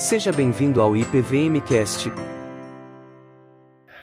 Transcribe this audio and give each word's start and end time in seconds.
Seja 0.00 0.32
bem-vindo 0.32 0.80
ao 0.80 0.96
IPVMcast. 0.96 2.10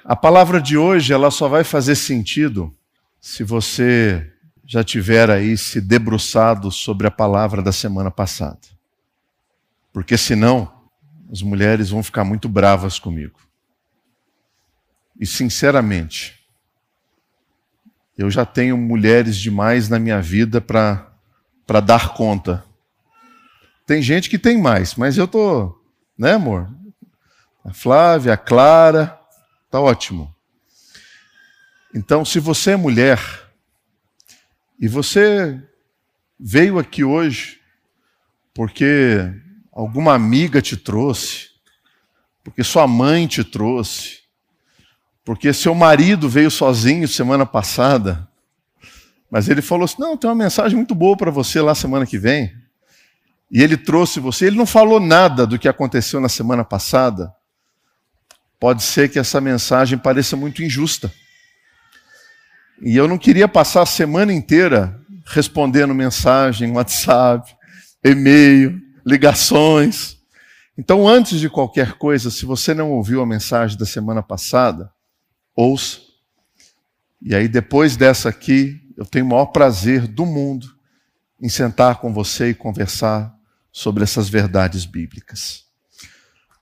A 0.05 0.15
palavra 0.15 0.61
de 0.61 0.77
hoje 0.77 1.11
ela 1.11 1.31
só 1.31 1.47
vai 1.47 1.63
fazer 1.63 1.95
sentido 1.95 2.71
se 3.19 3.43
você 3.43 4.31
já 4.63 4.83
tiver 4.83 5.31
aí 5.31 5.57
se 5.57 5.81
debruçado 5.81 6.71
sobre 6.71 7.07
a 7.07 7.11
palavra 7.11 7.63
da 7.63 7.71
semana 7.71 8.11
passada. 8.11 8.59
Porque 9.91 10.19
senão 10.19 10.71
as 11.31 11.41
mulheres 11.41 11.89
vão 11.89 12.03
ficar 12.03 12.23
muito 12.23 12.47
bravas 12.47 12.99
comigo. 12.99 13.39
E 15.19 15.25
sinceramente, 15.25 16.35
eu 18.15 18.29
já 18.29 18.45
tenho 18.45 18.77
mulheres 18.77 19.35
demais 19.35 19.89
na 19.89 19.97
minha 19.97 20.21
vida 20.21 20.61
para 20.61 21.79
dar 21.83 22.13
conta. 22.13 22.63
Tem 23.87 23.99
gente 23.99 24.29
que 24.29 24.37
tem 24.37 24.61
mais, 24.61 24.93
mas 24.93 25.17
eu 25.17 25.27
tô 25.27 25.75
né, 26.17 26.33
amor? 26.33 26.69
A 27.63 27.73
Flávia, 27.73 28.33
a 28.33 28.37
Clara, 28.37 29.19
tá 29.69 29.79
ótimo. 29.79 30.33
Então, 31.93 32.25
se 32.25 32.39
você 32.39 32.71
é 32.71 32.75
mulher 32.75 33.19
e 34.79 34.87
você 34.87 35.61
veio 36.39 36.79
aqui 36.79 37.03
hoje 37.03 37.59
porque 38.53 39.31
alguma 39.71 40.13
amiga 40.13 40.61
te 40.61 40.75
trouxe, 40.75 41.49
porque 42.43 42.63
sua 42.63 42.87
mãe 42.87 43.27
te 43.27 43.43
trouxe, 43.43 44.21
porque 45.23 45.53
seu 45.53 45.75
marido 45.75 46.29
veio 46.29 46.49
sozinho 46.49 47.07
semana 47.07 47.45
passada, 47.45 48.27
mas 49.29 49.49
ele 49.49 49.61
falou 49.61 49.85
assim: 49.85 49.99
não, 49.99 50.15
tem 50.17 50.29
uma 50.29 50.35
mensagem 50.35 50.75
muito 50.75 50.95
boa 50.95 51.17
para 51.17 51.29
você 51.29 51.61
lá 51.61 51.75
semana 51.75 52.05
que 52.05 52.17
vem 52.17 52.66
e 53.49 53.63
ele 53.63 53.77
trouxe 53.77 54.19
você, 54.19 54.47
ele 54.47 54.57
não 54.57 54.65
falou 54.65 54.99
nada 54.99 55.47
do 55.47 55.57
que 55.57 55.67
aconteceu 55.67 56.19
na 56.19 56.27
semana 56.27 56.65
passada, 56.65 57.33
pode 58.59 58.83
ser 58.83 59.09
que 59.09 59.19
essa 59.19 59.39
mensagem 59.39 59.97
pareça 59.97 60.35
muito 60.35 60.63
injusta. 60.63 61.11
E 62.81 62.95
eu 62.95 63.07
não 63.07 63.17
queria 63.17 63.47
passar 63.47 63.83
a 63.83 63.85
semana 63.85 64.33
inteira 64.33 64.99
respondendo 65.25 65.93
mensagem, 65.93 66.71
WhatsApp, 66.71 67.55
e-mail, 68.03 68.79
ligações. 69.05 70.17
Então, 70.77 71.07
antes 71.07 71.39
de 71.39 71.49
qualquer 71.49 71.93
coisa, 71.93 72.29
se 72.29 72.45
você 72.45 72.73
não 72.73 72.91
ouviu 72.91 73.21
a 73.21 73.25
mensagem 73.25 73.77
da 73.77 73.85
semana 73.85 74.21
passada, 74.21 74.91
ouça. 75.55 75.99
E 77.21 77.33
aí, 77.33 77.47
depois 77.47 77.97
dessa 77.97 78.29
aqui, 78.29 78.79
eu 78.95 79.05
tenho 79.05 79.25
o 79.25 79.29
maior 79.29 79.47
prazer 79.47 80.07
do 80.07 80.25
mundo 80.25 80.67
em 81.41 81.49
sentar 81.49 81.99
com 81.99 82.13
você 82.13 82.49
e 82.49 82.53
conversar 82.53 83.36
sobre 83.77 84.03
essas 84.03 84.27
verdades 84.27 84.85
bíblicas. 84.85 85.65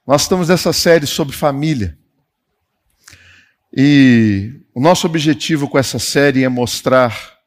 Nós 0.05 0.23
estamos 0.23 0.49
nessa 0.49 0.73
série 0.73 1.07
sobre 1.07 1.33
família. 1.33 1.97
E 3.71 4.59
o 4.73 4.81
nosso 4.81 5.07
objetivo 5.07 5.69
com 5.69 5.79
essa 5.79 5.97
série 5.97 6.43
é 6.43 6.49
mostrar 6.49 7.39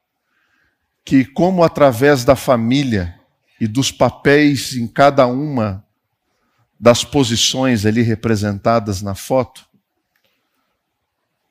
que, 1.04 1.22
como 1.22 1.62
através 1.62 2.24
da 2.24 2.34
família 2.34 3.14
e 3.60 3.66
dos 3.66 3.92
papéis 3.92 4.72
em 4.72 4.88
cada 4.88 5.26
uma 5.26 5.84
das 6.80 7.04
posições 7.04 7.84
ali 7.84 8.00
representadas 8.00 9.02
na 9.02 9.14
foto, 9.14 9.66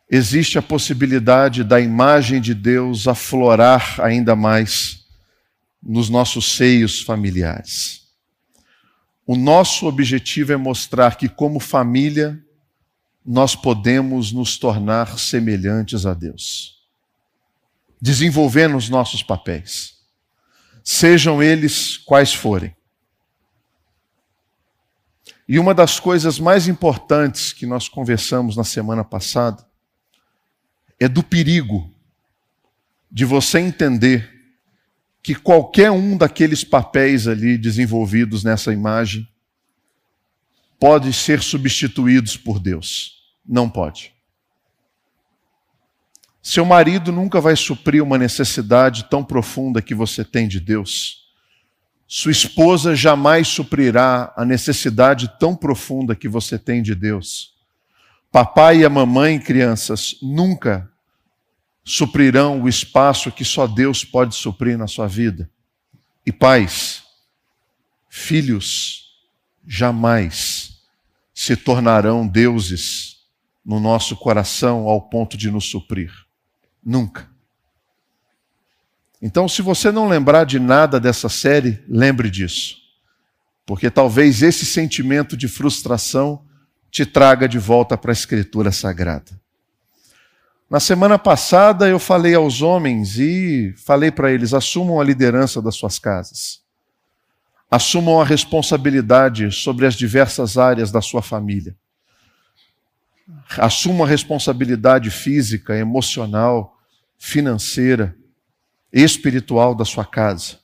existe 0.10 0.58
a 0.58 0.62
possibilidade 0.64 1.64
da 1.64 1.80
imagem 1.80 2.42
de 2.42 2.56
Deus 2.56 3.08
aflorar 3.08 4.02
ainda 4.02 4.36
mais 4.36 5.06
nos 5.84 6.10
nossos 6.10 6.56
seios 6.56 7.04
familiares. 7.04 8.07
O 9.28 9.36
nosso 9.36 9.88
objetivo 9.88 10.54
é 10.54 10.58
mostrar 10.58 11.18
que, 11.18 11.28
como 11.28 11.60
família, 11.60 12.42
nós 13.26 13.58
podemos 13.58 14.32
nos 14.32 14.58
tornar 14.58 15.20
semelhantes 15.20 16.06
a 16.06 16.14
Deus, 16.14 16.82
desenvolvendo 18.02 18.78
os 18.78 18.88
nossos 18.88 19.22
papéis, 19.22 19.98
sejam 20.82 21.44
eles 21.44 21.98
quais 21.98 22.34
forem. 22.34 22.74
E 25.46 25.60
uma 25.60 25.74
das 25.74 26.00
coisas 26.00 26.40
mais 26.40 26.70
importantes 26.70 27.52
que 27.52 27.66
nós 27.66 27.90
conversamos 27.90 28.56
na 28.56 28.64
semana 28.64 29.04
passada 29.04 29.68
é 30.98 31.10
do 31.10 31.22
perigo 31.22 31.94
de 33.12 33.26
você 33.26 33.60
entender 33.60 34.37
que 35.28 35.36
qualquer 35.36 35.92
um 35.92 36.16
daqueles 36.16 36.64
papéis 36.64 37.28
ali 37.28 37.58
desenvolvidos 37.58 38.46
nessa 38.46 38.72
imagem 38.72 39.28
pode 40.80 41.12
ser 41.12 41.42
substituídos 41.42 42.38
por 42.38 42.62
Deus. 42.62 43.26
Não 43.46 43.70
pode. 43.70 44.14
Seu 46.42 46.64
marido 46.64 47.12
nunca 47.12 47.42
vai 47.42 47.58
suprir 47.58 48.02
uma 48.02 48.18
necessidade 48.18 49.04
tão 49.10 49.22
profunda 49.22 49.82
que 49.82 49.94
você 49.94 50.24
tem 50.24 50.48
de 50.48 50.62
Deus. 50.62 51.28
Sua 52.08 52.32
esposa 52.32 52.96
jamais 52.96 53.50
suprirá 53.50 54.34
a 54.34 54.46
necessidade 54.46 55.30
tão 55.38 55.54
profunda 55.54 56.16
que 56.16 56.30
você 56.30 56.58
tem 56.58 56.82
de 56.82 56.96
Deus. 56.96 57.54
Papai 58.32 58.78
e 58.78 58.86
a 58.86 58.90
mamãe, 58.90 59.38
crianças, 59.38 60.16
nunca 60.22 60.90
suprirão 61.88 62.62
o 62.62 62.68
espaço 62.68 63.32
que 63.32 63.46
só 63.46 63.66
Deus 63.66 64.04
pode 64.04 64.36
suprir 64.36 64.78
na 64.78 64.88
sua 64.88 65.08
vida. 65.08 65.50
E 66.26 66.34
pais, 66.34 67.02
filhos 68.10 69.06
jamais 69.66 70.82
se 71.34 71.56
tornarão 71.56 72.28
deuses 72.28 73.20
no 73.66 73.80
nosso 73.80 74.18
coração 74.18 74.90
ao 74.90 75.02
ponto 75.02 75.38
de 75.38 75.50
nos 75.50 75.64
suprir. 75.64 76.12
Nunca. 76.84 77.30
Então, 79.22 79.48
se 79.48 79.62
você 79.62 79.90
não 79.90 80.10
lembrar 80.10 80.44
de 80.44 80.60
nada 80.60 81.00
dessa 81.00 81.30
série, 81.30 81.82
lembre 81.88 82.30
disso. 82.30 82.76
Porque 83.66 83.90
talvez 83.90 84.44
esse 84.44 84.66
sentimento 84.66 85.38
de 85.38 85.48
frustração 85.48 86.46
te 86.92 87.06
traga 87.06 87.48
de 87.48 87.58
volta 87.58 87.98
para 87.98 88.12
a 88.12 88.14
Escritura 88.14 88.74
Sagrada. 88.74 89.47
Na 90.70 90.82
semana 90.82 91.18
passada 91.18 91.88
eu 91.88 91.98
falei 91.98 92.36
aos 92.36 92.62
homens 92.62 93.18
e 93.18 93.74
falei 93.78 94.12
para 94.12 94.32
eles: 94.32 94.54
assumam 94.54 95.00
a 95.00 95.04
liderança 95.04 95.62
das 95.62 95.76
suas 95.76 95.98
casas. 95.98 96.62
Assumam 97.72 98.20
a 98.20 98.26
responsabilidade 98.26 99.52
sobre 99.52 99.86
as 99.86 99.96
diversas 99.96 100.58
áreas 100.58 100.92
da 100.92 101.02
sua 101.02 101.22
família. 101.22 101.76
Assumam 103.58 104.06
a 104.06 104.10
responsabilidade 104.10 105.10
física, 105.10 105.76
emocional, 105.76 106.78
financeira, 107.18 108.16
espiritual 108.92 109.76
da 109.76 109.84
sua 109.84 110.06
casa. 110.06 110.60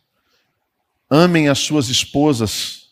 Amem 1.09 1.49
as 1.49 1.59
suas 1.59 1.89
esposas 1.89 2.89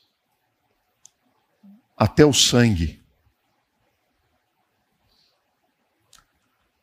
até 1.98 2.26
o 2.26 2.34
sangue. 2.34 3.01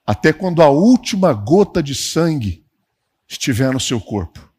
Até 0.09 0.33
quando 0.33 0.63
a 0.63 0.71
última 0.71 1.35
gota 1.35 1.83
de 1.83 1.95
sangue 1.95 2.65
estiver 3.29 3.71
no 3.75 3.79
seu 3.79 4.01
corpo. 4.01 4.51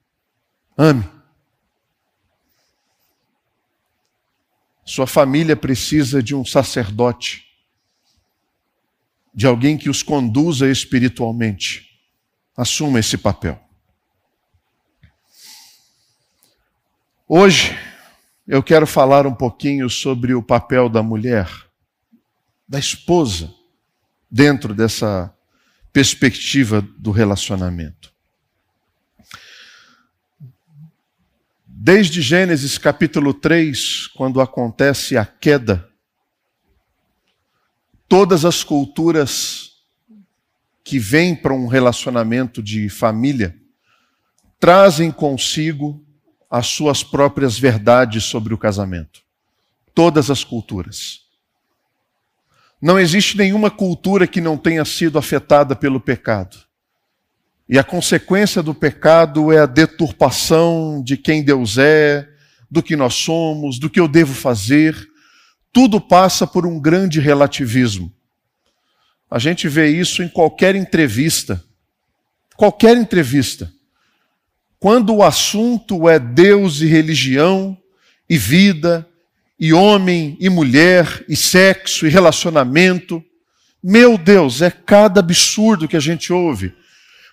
Ame. 0.77 1.09
Sua 4.85 5.07
família 5.07 5.55
precisa 5.55 6.21
de 6.21 6.35
um 6.35 6.45
sacerdote, 6.45 7.47
de 9.33 9.47
alguém 9.47 9.75
que 9.75 9.89
os 9.89 10.03
conduza 10.03 10.69
espiritualmente. 10.69 11.99
Assuma 12.55 12.99
esse 12.99 13.17
papel. 13.17 13.59
Hoje 17.27 17.75
eu 18.47 18.61
quero 18.61 18.85
falar 18.85 19.25
um 19.25 19.33
pouquinho 19.33 19.89
sobre 19.89 20.35
o 20.35 20.43
papel 20.43 20.87
da 20.87 21.01
mulher, 21.01 21.49
da 22.67 22.77
esposa, 22.77 23.51
dentro 24.29 24.75
dessa 24.75 25.35
perspectiva 25.91 26.85
do 26.97 27.11
relacionamento. 27.11 28.13
Desde 31.65 32.21
Gênesis 32.21 32.77
capítulo 32.77 33.33
3, 33.33 34.07
quando 34.07 34.41
acontece 34.41 35.17
a 35.17 35.25
queda, 35.25 35.89
todas 38.07 38.43
as 38.43 38.63
culturas 38.63 39.69
que 40.83 40.99
vêm 40.99 41.35
para 41.35 41.53
um 41.53 41.67
relacionamento 41.67 42.61
de 42.61 42.89
família 42.89 43.55
trazem 44.59 45.11
consigo 45.11 46.05
as 46.49 46.67
suas 46.67 47.03
próprias 47.03 47.57
verdades 47.57 48.23
sobre 48.23 48.53
o 48.53 48.57
casamento. 48.57 49.21
Todas 49.93 50.29
as 50.29 50.43
culturas. 50.43 51.28
Não 52.81 52.99
existe 52.99 53.37
nenhuma 53.37 53.69
cultura 53.69 54.25
que 54.25 54.39
não 54.39 54.57
tenha 54.57 54.85
sido 54.85 55.17
afetada 55.17 55.75
pelo 55.75 55.99
pecado. 55.99 56.57
E 57.67 57.77
a 57.77 57.83
consequência 57.83 58.63
do 58.63 58.73
pecado 58.73 59.51
é 59.51 59.59
a 59.59 59.65
deturpação 59.65 61.03
de 61.03 61.17
quem 61.17 61.43
Deus 61.43 61.77
é, 61.77 62.27
do 62.69 62.81
que 62.81 62.95
nós 62.95 63.13
somos, 63.15 63.77
do 63.77 63.89
que 63.89 63.99
eu 63.99 64.07
devo 64.07 64.33
fazer, 64.33 64.95
tudo 65.71 65.99
passa 65.99 66.47
por 66.47 66.65
um 66.65 66.79
grande 66.79 67.19
relativismo. 67.19 68.11
A 69.29 69.37
gente 69.37 69.67
vê 69.67 69.89
isso 69.89 70.23
em 70.23 70.29
qualquer 70.29 70.75
entrevista. 70.75 71.63
Qualquer 72.55 72.97
entrevista. 72.97 73.71
Quando 74.79 75.13
o 75.13 75.23
assunto 75.23 76.09
é 76.09 76.17
Deus 76.17 76.81
e 76.81 76.87
religião, 76.87 77.77
e 78.29 78.37
vida, 78.37 79.07
e 79.59 79.73
homem 79.73 80.37
e 80.39 80.49
mulher, 80.49 81.25
e 81.27 81.35
sexo 81.35 82.07
e 82.07 82.09
relacionamento, 82.09 83.23
meu 83.83 84.17
Deus, 84.17 84.61
é 84.61 84.69
cada 84.69 85.19
absurdo 85.19 85.87
que 85.87 85.97
a 85.97 85.99
gente 85.99 86.31
ouve. 86.31 86.73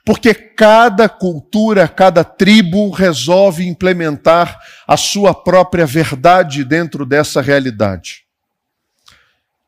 Porque 0.04 0.32
cada 0.32 1.08
cultura, 1.08 1.88
cada 1.88 2.22
tribo 2.22 2.90
resolve 2.90 3.66
implementar 3.66 4.58
a 4.86 4.96
sua 4.96 5.34
própria 5.34 5.84
verdade 5.84 6.64
dentro 6.64 7.04
dessa 7.04 7.40
realidade. 7.40 8.24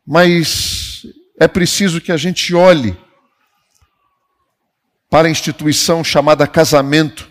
Mas 0.07 1.05
é 1.39 1.49
preciso 1.49 2.01
que 2.01 2.13
a 2.13 2.17
gente 2.17 2.55
olhe 2.55 2.97
para 5.11 5.27
a 5.27 5.31
instituição 5.31 6.05
chamada 6.05 6.47
casamento. 6.47 7.29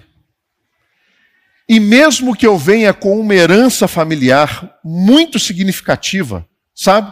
E 1.69 1.79
mesmo 1.79 2.35
que 2.35 2.47
eu 2.47 2.57
venha 2.57 2.93
com 2.93 3.19
uma 3.19 3.35
herança 3.35 3.87
familiar 3.87 4.77
muito 4.83 5.37
significativa, 5.37 6.47
sabe? 6.73 7.11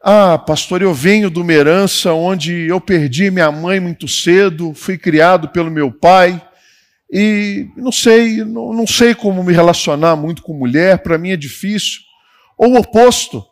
Ah, 0.00 0.38
pastor, 0.38 0.82
eu 0.82 0.94
venho 0.94 1.28
de 1.28 1.40
uma 1.40 1.52
herança 1.52 2.12
onde 2.12 2.68
eu 2.68 2.80
perdi 2.80 3.28
minha 3.28 3.50
mãe 3.50 3.80
muito 3.80 4.06
cedo, 4.06 4.72
fui 4.72 4.96
criado 4.96 5.48
pelo 5.48 5.68
meu 5.68 5.90
pai 5.90 6.40
e 7.10 7.68
não 7.76 7.90
sei, 7.90 8.44
não, 8.44 8.72
não 8.72 8.86
sei 8.86 9.16
como 9.16 9.42
me 9.42 9.52
relacionar 9.52 10.14
muito 10.14 10.42
com 10.42 10.52
mulher, 10.52 10.98
para 10.98 11.18
mim 11.18 11.30
é 11.30 11.36
difícil. 11.36 12.02
Ou 12.56 12.74
o 12.74 12.78
oposto, 12.78 13.44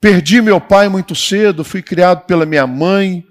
perdi 0.00 0.42
meu 0.42 0.60
pai 0.60 0.88
muito 0.88 1.14
cedo, 1.14 1.62
fui 1.62 1.80
criado 1.80 2.26
pela 2.26 2.44
minha 2.44 2.66
mãe 2.66 3.24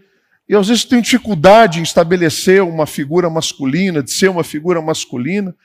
e 0.53 0.55
às 0.55 0.67
vezes 0.67 0.85
tenho 0.85 1.01
dificuldade 1.01 1.79
em 1.79 1.81
estabelecer 1.81 2.61
uma 2.61 2.85
figura 2.85 3.27
masculina, 3.27 4.03
de 4.03 4.11
ser 4.11 4.29
uma 4.29 4.43
figura 4.43 4.79
masculina. 4.83 5.55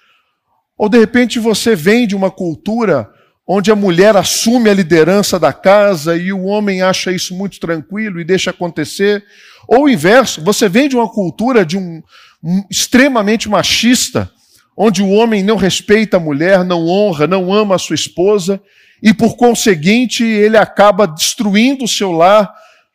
Ou 0.78 0.88
de 0.88 0.98
repente 0.98 1.38
você 1.38 1.76
vem 1.76 2.06
de 2.06 2.16
uma 2.16 2.30
cultura 2.30 3.06
onde 3.46 3.70
a 3.70 3.76
mulher 3.76 4.16
assume 4.16 4.70
a 4.70 4.72
liderança 4.72 5.38
da 5.38 5.52
casa 5.52 6.16
e 6.16 6.32
o 6.32 6.44
homem 6.44 6.80
acha 6.80 7.12
isso 7.12 7.36
muito 7.36 7.60
tranquilo 7.60 8.18
e 8.18 8.24
deixa 8.24 8.48
acontecer. 8.48 9.22
Ou 9.68 9.84
o 9.84 9.88
inverso, 9.90 10.40
você 10.40 10.70
vem 10.70 10.88
de 10.88 10.96
uma 10.96 11.12
cultura 11.12 11.66
de 11.66 11.76
um, 11.76 12.02
um 12.42 12.64
extremamente 12.70 13.46
machista, 13.46 14.30
onde 14.74 15.02
o 15.02 15.10
homem 15.10 15.42
não 15.42 15.56
respeita 15.56 16.16
a 16.16 16.20
mulher, 16.20 16.64
não 16.64 16.86
honra, 16.86 17.26
não 17.26 17.52
ama 17.52 17.74
a 17.74 17.78
sua 17.78 17.94
esposa, 17.94 18.58
e 19.02 19.12
por 19.12 19.36
conseguinte 19.36 20.24
ele 20.24 20.56
acaba 20.56 21.06
destruindo 21.06 21.84
o 21.84 21.88
seu 21.88 22.10
lar 22.10 22.50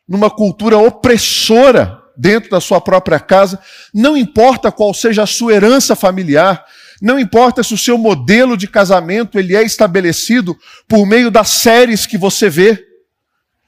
numa 0.08 0.30
cultura 0.30 0.78
opressora 0.78 1.98
dentro 2.16 2.50
da 2.50 2.60
sua 2.60 2.80
própria 2.80 3.18
casa, 3.18 3.58
não 3.92 4.16
importa 4.16 4.70
qual 4.70 4.94
seja 4.94 5.22
a 5.24 5.26
sua 5.26 5.54
herança 5.54 5.96
familiar, 5.96 6.64
não 7.02 7.18
importa 7.18 7.62
se 7.62 7.74
o 7.74 7.78
seu 7.78 7.98
modelo 7.98 8.56
de 8.56 8.68
casamento 8.68 9.38
ele 9.38 9.56
é 9.56 9.62
estabelecido 9.62 10.56
por 10.88 11.04
meio 11.04 11.30
das 11.30 11.48
séries 11.48 12.06
que 12.06 12.16
você 12.16 12.48
vê. 12.48 12.82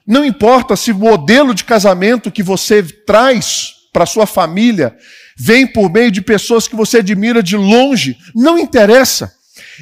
Não 0.07 0.25
importa 0.25 0.77
se 0.77 0.93
o 0.93 0.95
modelo 0.95 1.53
de 1.53 1.65
casamento 1.65 2.31
que 2.31 2.43
você 2.43 2.83
traz 2.83 3.75
para 3.93 4.07
sua 4.07 4.27
família 4.27 4.97
vem 5.37 5.67
por 5.67 5.91
meio 5.91 6.11
de 6.11 6.23
pessoas 6.23 6.69
que 6.69 6.77
você 6.77 6.99
admira 6.99 7.43
de 7.43 7.57
longe. 7.57 8.17
Não 8.35 8.57
interessa. 8.59 9.35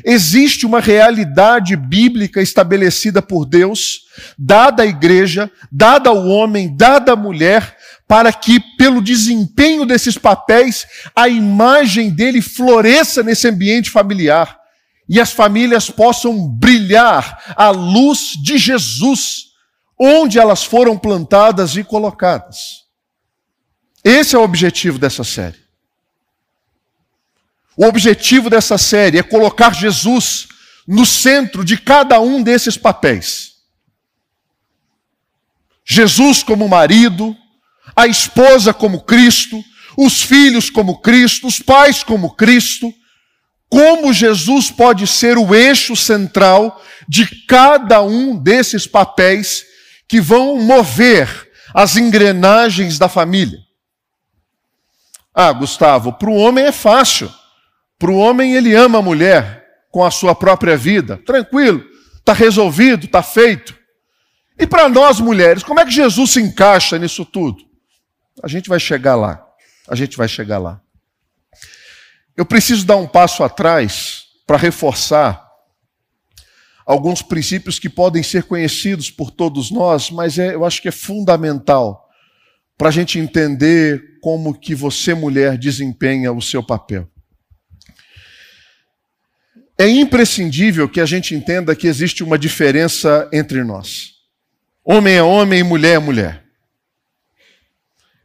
Existe 0.04 0.66
uma 0.66 0.80
realidade 0.80 1.76
bíblica 1.76 2.40
estabelecida 2.40 3.20
por 3.20 3.44
Deus, 3.44 4.02
dada 4.38 4.82
à 4.82 4.86
igreja, 4.86 5.50
dada 5.70 6.10
ao 6.10 6.26
homem, 6.26 6.76
dada 6.76 7.12
à 7.12 7.16
mulher, 7.16 7.76
para 8.06 8.32
que, 8.32 8.60
pelo 8.76 9.02
desempenho 9.02 9.84
desses 9.84 10.16
papéis, 10.16 10.86
a 11.14 11.28
imagem 11.28 12.10
dele 12.10 12.40
floresça 12.40 13.22
nesse 13.22 13.48
ambiente 13.48 13.90
familiar 13.90 14.58
e 15.08 15.20
as 15.20 15.32
famílias 15.32 15.90
possam 15.90 16.48
brilhar 16.48 17.54
à 17.56 17.70
luz 17.70 18.32
de 18.42 18.56
Jesus, 18.56 19.46
onde 19.98 20.38
elas 20.38 20.64
foram 20.64 20.98
plantadas 20.98 21.76
e 21.76 21.84
colocadas. 21.84 22.84
Esse 24.02 24.36
é 24.36 24.38
o 24.38 24.42
objetivo 24.42 24.98
dessa 24.98 25.24
série. 25.24 25.63
O 27.76 27.86
objetivo 27.86 28.48
dessa 28.48 28.78
série 28.78 29.18
é 29.18 29.22
colocar 29.22 29.74
Jesus 29.74 30.46
no 30.86 31.04
centro 31.04 31.64
de 31.64 31.76
cada 31.76 32.20
um 32.20 32.42
desses 32.42 32.76
papéis. 32.76 33.54
Jesus 35.84 36.42
como 36.42 36.68
marido, 36.68 37.36
a 37.94 38.06
esposa 38.06 38.72
como 38.72 39.02
Cristo, 39.02 39.62
os 39.96 40.22
filhos 40.22 40.70
como 40.70 41.00
Cristo, 41.00 41.46
os 41.46 41.58
pais 41.60 42.02
como 42.02 42.34
Cristo. 42.34 42.92
Como 43.68 44.12
Jesus 44.12 44.70
pode 44.70 45.06
ser 45.06 45.36
o 45.36 45.54
eixo 45.54 45.96
central 45.96 46.80
de 47.08 47.26
cada 47.46 48.02
um 48.02 48.36
desses 48.36 48.86
papéis 48.86 49.64
que 50.08 50.20
vão 50.20 50.60
mover 50.60 51.50
as 51.74 51.96
engrenagens 51.96 52.98
da 52.98 53.08
família? 53.08 53.58
Ah, 55.34 55.52
Gustavo, 55.52 56.12
para 56.12 56.30
o 56.30 56.36
homem 56.36 56.66
é 56.66 56.72
fácil. 56.72 57.32
Para 58.04 58.12
o 58.12 58.18
homem, 58.18 58.52
ele 58.54 58.74
ama 58.74 58.98
a 58.98 59.02
mulher 59.02 59.64
com 59.90 60.04
a 60.04 60.10
sua 60.10 60.34
própria 60.34 60.76
vida. 60.76 61.16
Tranquilo, 61.24 61.82
está 62.18 62.34
resolvido, 62.34 63.06
está 63.06 63.22
feito. 63.22 63.74
E 64.58 64.66
para 64.66 64.90
nós 64.90 65.20
mulheres, 65.20 65.62
como 65.62 65.80
é 65.80 65.86
que 65.86 65.90
Jesus 65.90 66.32
se 66.32 66.38
encaixa 66.42 66.98
nisso 66.98 67.24
tudo? 67.24 67.64
A 68.42 68.46
gente 68.46 68.68
vai 68.68 68.78
chegar 68.78 69.16
lá. 69.16 69.42
A 69.88 69.94
gente 69.94 70.18
vai 70.18 70.28
chegar 70.28 70.58
lá. 70.58 70.82
Eu 72.36 72.44
preciso 72.44 72.84
dar 72.84 72.96
um 72.96 73.06
passo 73.06 73.42
atrás 73.42 74.24
para 74.46 74.58
reforçar 74.58 75.42
alguns 76.84 77.22
princípios 77.22 77.78
que 77.78 77.88
podem 77.88 78.22
ser 78.22 78.42
conhecidos 78.42 79.10
por 79.10 79.30
todos 79.30 79.70
nós, 79.70 80.10
mas 80.10 80.38
é, 80.38 80.54
eu 80.54 80.66
acho 80.66 80.82
que 80.82 80.88
é 80.88 80.92
fundamental 80.92 82.06
para 82.76 82.90
a 82.90 82.92
gente 82.92 83.18
entender 83.18 84.18
como 84.20 84.52
que 84.52 84.74
você, 84.74 85.14
mulher, 85.14 85.56
desempenha 85.56 86.30
o 86.34 86.42
seu 86.42 86.62
papel. 86.62 87.08
É 89.76 89.88
imprescindível 89.88 90.88
que 90.88 91.00
a 91.00 91.06
gente 91.06 91.34
entenda 91.34 91.74
que 91.74 91.88
existe 91.88 92.22
uma 92.22 92.38
diferença 92.38 93.28
entre 93.32 93.64
nós. 93.64 94.12
Homem 94.84 95.14
é 95.14 95.22
homem 95.22 95.60
e 95.60 95.64
mulher 95.64 95.96
é 95.96 95.98
mulher. 95.98 96.44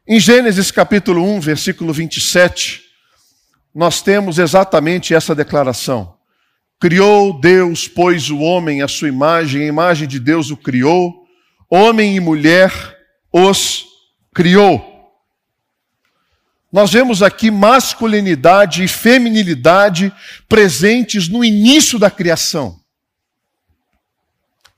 Em 0.08 0.20
Gênesis 0.20 0.70
capítulo 0.70 1.24
1, 1.24 1.40
versículo 1.40 1.92
27, 1.92 2.84
nós 3.74 4.02
temos 4.02 4.38
exatamente 4.38 5.14
essa 5.14 5.34
declaração. 5.34 6.18
Criou 6.80 7.40
Deus, 7.40 7.88
pois, 7.88 8.30
o 8.30 8.40
homem 8.40 8.82
à 8.82 8.88
sua 8.88 9.08
imagem, 9.08 9.64
a 9.64 9.68
imagem 9.68 10.08
de 10.08 10.20
Deus 10.20 10.52
o 10.52 10.58
criou, 10.58 11.26
homem 11.70 12.16
e 12.16 12.20
mulher 12.20 12.72
os 13.32 13.86
criou. 14.34 14.99
Nós 16.72 16.92
vemos 16.92 17.24
aqui 17.24 17.50
masculinidade 17.50 18.84
e 18.84 18.88
feminilidade 18.88 20.14
presentes 20.48 21.28
no 21.28 21.44
início 21.44 21.98
da 21.98 22.12
criação. 22.12 22.80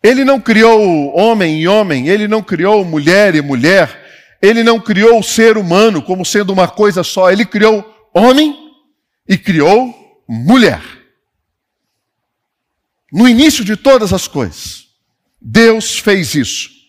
Ele 0.02 0.24
não 0.24 0.40
criou 0.40 1.16
homem 1.16 1.62
e 1.62 1.68
homem, 1.68 2.08
ele 2.08 2.28
não 2.28 2.42
criou 2.42 2.84
mulher 2.86 3.36
e 3.36 3.42
mulher, 3.42 4.38
ele 4.42 4.64
não 4.64 4.80
criou 4.80 5.20
o 5.20 5.24
ser 5.24 5.58
humano 5.58 6.02
como 6.02 6.26
sendo 6.26 6.52
uma 6.52 6.68
coisa 6.68 7.04
só, 7.04 7.30
ele 7.30 7.46
criou 7.46 7.86
homem 8.14 8.58
e 9.28 9.38
criou 9.38 9.94
mulher. 10.28 10.82
No 13.12 13.28
início 13.28 13.66
de 13.66 13.76
todas 13.76 14.14
as 14.14 14.28
coisas, 14.28 14.88
Deus 15.40 16.00
fez 16.00 16.34
isso. 16.34 16.81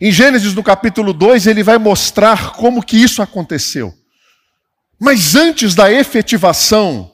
Em 0.00 0.10
Gênesis, 0.10 0.54
no 0.54 0.62
capítulo 0.62 1.12
2, 1.12 1.46
ele 1.46 1.62
vai 1.62 1.76
mostrar 1.76 2.52
como 2.52 2.82
que 2.82 2.96
isso 2.96 3.20
aconteceu. 3.20 3.92
Mas 4.98 5.34
antes 5.34 5.74
da 5.74 5.92
efetivação 5.92 7.10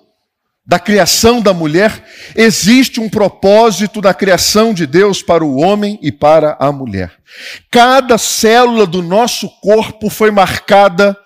da 0.67 0.81
criação 0.81 1.41
da 1.41 1.55
mulher, 1.55 2.05
existe 2.35 3.01
um 3.01 3.09
propósito 3.09 4.01
da 4.01 4.13
criação 4.13 4.75
de 4.75 4.85
Deus 4.85 5.23
para 5.23 5.45
o 5.45 5.61
homem 5.61 5.97
e 6.03 6.11
para 6.11 6.57
a 6.59 6.73
mulher. 6.73 7.13
Cada 7.71 8.19
célula 8.19 8.85
do 8.85 9.01
nosso 9.01 9.49
corpo 9.61 10.11
foi 10.11 10.33
marcada 10.33 11.17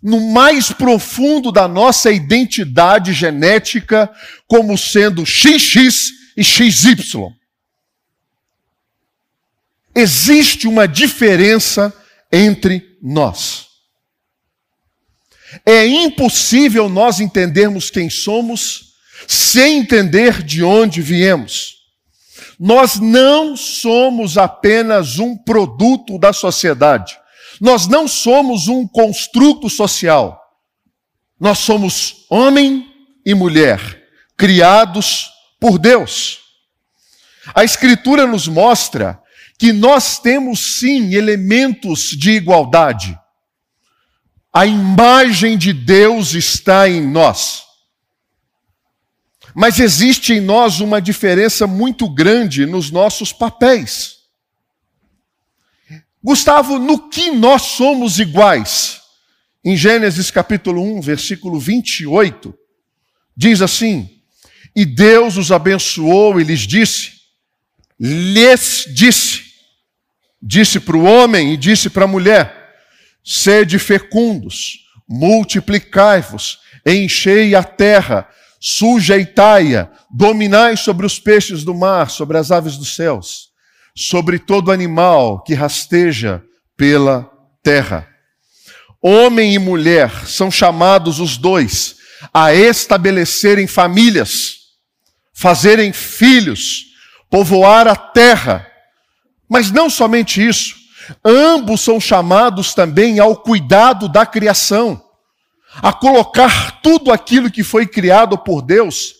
no 0.00 0.32
mais 0.32 0.70
profundo 0.70 1.50
da 1.50 1.66
nossa 1.66 2.12
identidade 2.12 3.12
genética 3.12 4.08
como 4.46 4.78
sendo 4.78 5.26
XX 5.26 6.12
e 6.36 6.44
XY. 6.44 7.34
Existe 9.94 10.66
uma 10.66 10.88
diferença 10.88 11.94
entre 12.32 12.98
nós. 13.00 13.66
É 15.64 15.86
impossível 15.86 16.88
nós 16.88 17.20
entendermos 17.20 17.90
quem 17.90 18.10
somos 18.10 18.94
sem 19.28 19.78
entender 19.78 20.42
de 20.42 20.64
onde 20.64 21.00
viemos. 21.00 21.74
Nós 22.58 22.96
não 22.96 23.56
somos 23.56 24.36
apenas 24.36 25.18
um 25.18 25.36
produto 25.36 26.18
da 26.18 26.32
sociedade. 26.32 27.16
Nós 27.60 27.86
não 27.86 28.08
somos 28.08 28.68
um 28.68 28.86
construto 28.86 29.70
social. 29.70 30.40
Nós 31.38 31.58
somos 31.58 32.26
homem 32.28 32.92
e 33.24 33.34
mulher, 33.34 34.02
criados 34.36 35.30
por 35.60 35.78
Deus. 35.78 36.40
A 37.54 37.64
Escritura 37.64 38.26
nos 38.26 38.48
mostra 38.48 39.20
que 39.58 39.72
nós 39.72 40.18
temos 40.18 40.78
sim 40.78 41.14
elementos 41.14 42.10
de 42.10 42.32
igualdade. 42.32 43.18
A 44.52 44.66
imagem 44.66 45.56
de 45.56 45.72
Deus 45.72 46.34
está 46.34 46.88
em 46.88 47.00
nós. 47.00 47.62
Mas 49.54 49.78
existe 49.78 50.32
em 50.32 50.40
nós 50.40 50.80
uma 50.80 51.00
diferença 51.00 51.66
muito 51.66 52.08
grande 52.08 52.66
nos 52.66 52.90
nossos 52.90 53.32
papéis. 53.32 54.16
Gustavo, 56.22 56.78
no 56.78 57.08
que 57.08 57.30
nós 57.30 57.62
somos 57.62 58.18
iguais? 58.18 59.00
Em 59.64 59.76
Gênesis 59.76 60.30
capítulo 60.30 60.82
1, 60.98 61.00
versículo 61.00 61.58
28, 61.58 62.54
diz 63.36 63.62
assim: 63.62 64.20
E 64.74 64.84
Deus 64.84 65.36
os 65.36 65.52
abençoou 65.52 66.40
e 66.40 66.44
lhes 66.44 66.60
disse: 66.60 67.14
lhes 67.98 68.86
disse, 68.92 69.43
disse 70.46 70.78
para 70.78 70.96
o 70.96 71.04
homem 71.04 71.54
e 71.54 71.56
disse 71.56 71.88
para 71.88 72.04
a 72.04 72.08
mulher: 72.08 72.74
sede 73.24 73.78
fecundos, 73.78 74.80
multiplicai-vos, 75.08 76.58
enchei 76.86 77.54
a 77.54 77.64
terra, 77.64 78.28
sujeitai-a, 78.60 79.90
dominai 80.10 80.76
sobre 80.76 81.06
os 81.06 81.18
peixes 81.18 81.64
do 81.64 81.74
mar, 81.74 82.10
sobre 82.10 82.36
as 82.36 82.50
aves 82.50 82.76
dos 82.76 82.94
céus, 82.94 83.48
sobre 83.96 84.38
todo 84.38 84.70
animal 84.70 85.42
que 85.42 85.54
rasteja 85.54 86.42
pela 86.76 87.30
terra. 87.62 88.06
Homem 89.02 89.54
e 89.54 89.58
mulher 89.58 90.26
são 90.26 90.50
chamados 90.50 91.20
os 91.20 91.36
dois 91.36 91.96
a 92.32 92.54
estabelecerem 92.54 93.66
famílias, 93.66 94.56
fazerem 95.34 95.92
filhos, 95.92 96.86
povoar 97.30 97.86
a 97.86 97.96
terra. 97.96 98.66
Mas 99.54 99.70
não 99.70 99.88
somente 99.88 100.44
isso, 100.44 100.74
ambos 101.24 101.80
são 101.80 102.00
chamados 102.00 102.74
também 102.74 103.20
ao 103.20 103.36
cuidado 103.36 104.08
da 104.08 104.26
criação, 104.26 105.00
a 105.80 105.92
colocar 105.92 106.80
tudo 106.82 107.12
aquilo 107.12 107.48
que 107.48 107.62
foi 107.62 107.86
criado 107.86 108.36
por 108.36 108.62
Deus, 108.62 109.14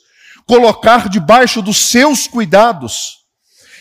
colocar 0.45 1.09
debaixo 1.09 1.62
dos 1.62 1.76
seus 1.76 2.26
cuidados. 2.26 3.19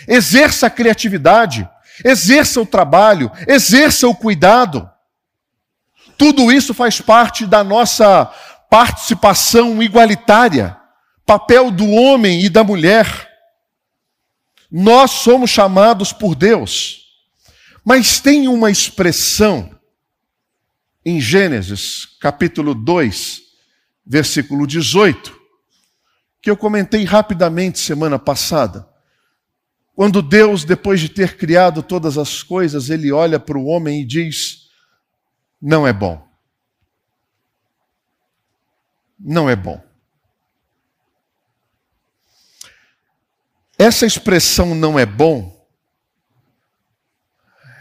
Exerça 0.07 0.67
a 0.67 0.69
criatividade, 0.69 1.67
exerça 2.05 2.61
o 2.61 2.67
trabalho, 2.67 3.31
exerça 3.47 4.07
o 4.07 4.13
cuidado. 4.13 4.87
Tudo 6.19 6.51
isso 6.51 6.71
faz 6.71 7.01
parte 7.01 7.47
da 7.47 7.63
nossa 7.63 8.31
participação 8.69 9.81
igualitária, 9.81 10.77
papel 11.25 11.71
do 11.71 11.89
homem 11.89 12.41
e 12.41 12.47
da 12.47 12.63
mulher. 12.63 13.32
Nós 14.75 15.11
somos 15.11 15.51
chamados 15.51 16.11
por 16.11 16.33
Deus. 16.33 17.13
Mas 17.85 18.19
tem 18.19 18.47
uma 18.47 18.71
expressão 18.71 19.69
em 21.05 21.21
Gênesis, 21.21 22.07
capítulo 22.19 22.73
2, 22.73 23.41
versículo 24.03 24.65
18, 24.65 25.39
que 26.41 26.49
eu 26.49 26.57
comentei 26.57 27.03
rapidamente 27.03 27.77
semana 27.77 28.17
passada. 28.17 28.89
Quando 29.95 30.23
Deus, 30.23 30.65
depois 30.65 30.99
de 30.99 31.07
ter 31.07 31.37
criado 31.37 31.83
todas 31.83 32.17
as 32.17 32.41
coisas, 32.41 32.89
ele 32.89 33.11
olha 33.11 33.39
para 33.39 33.59
o 33.59 33.65
homem 33.65 34.01
e 34.01 34.05
diz: 34.05 34.69
Não 35.61 35.85
é 35.85 35.93
bom. 35.93 36.27
Não 39.19 39.47
é 39.47 39.55
bom. 39.55 39.92
Essa 43.83 44.05
expressão 44.05 44.73
não 44.73 44.97
é 44.97 45.05
bom, 45.05 45.67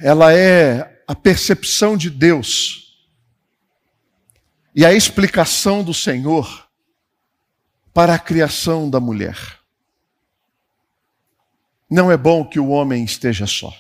ela 0.00 0.32
é 0.32 1.00
a 1.06 1.14
percepção 1.14 1.96
de 1.96 2.10
Deus 2.10 3.06
e 4.74 4.84
a 4.84 4.92
explicação 4.92 5.84
do 5.84 5.94
Senhor 5.94 6.68
para 7.94 8.16
a 8.16 8.18
criação 8.18 8.90
da 8.90 8.98
mulher. 8.98 9.60
Não 11.88 12.10
é 12.10 12.16
bom 12.16 12.44
que 12.44 12.58
o 12.58 12.70
homem 12.70 13.04
esteja 13.04 13.46
só. 13.46 13.72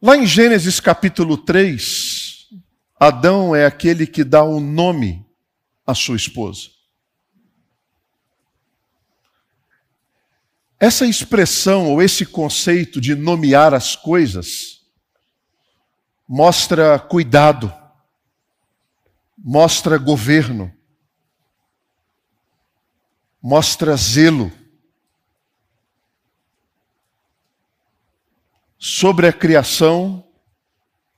Lá 0.00 0.16
em 0.16 0.26
Gênesis 0.26 0.80
capítulo 0.80 1.36
3, 1.36 2.48
Adão 2.98 3.54
é 3.54 3.66
aquele 3.66 4.06
que 4.06 4.24
dá 4.24 4.42
o 4.42 4.58
nome 4.58 5.22
à 5.86 5.94
sua 5.94 6.16
esposa. 6.16 6.73
Essa 10.84 11.06
expressão 11.06 11.90
ou 11.90 12.02
esse 12.02 12.26
conceito 12.26 13.00
de 13.00 13.14
nomear 13.14 13.72
as 13.72 13.96
coisas 13.96 14.82
mostra 16.28 16.98
cuidado, 16.98 17.72
mostra 19.38 19.96
governo, 19.96 20.70
mostra 23.42 23.96
zelo. 23.96 24.52
Sobre 28.78 29.26
a 29.26 29.32
criação, 29.32 30.22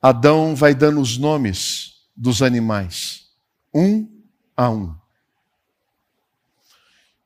Adão 0.01 0.55
vai 0.55 0.77
dando 0.77 1.01
os 1.01 1.19
nomes 1.19 2.07
dos 2.17 2.41
animais, 2.41 3.33
um 3.75 4.09
a 4.57 4.71
um. 4.71 5.06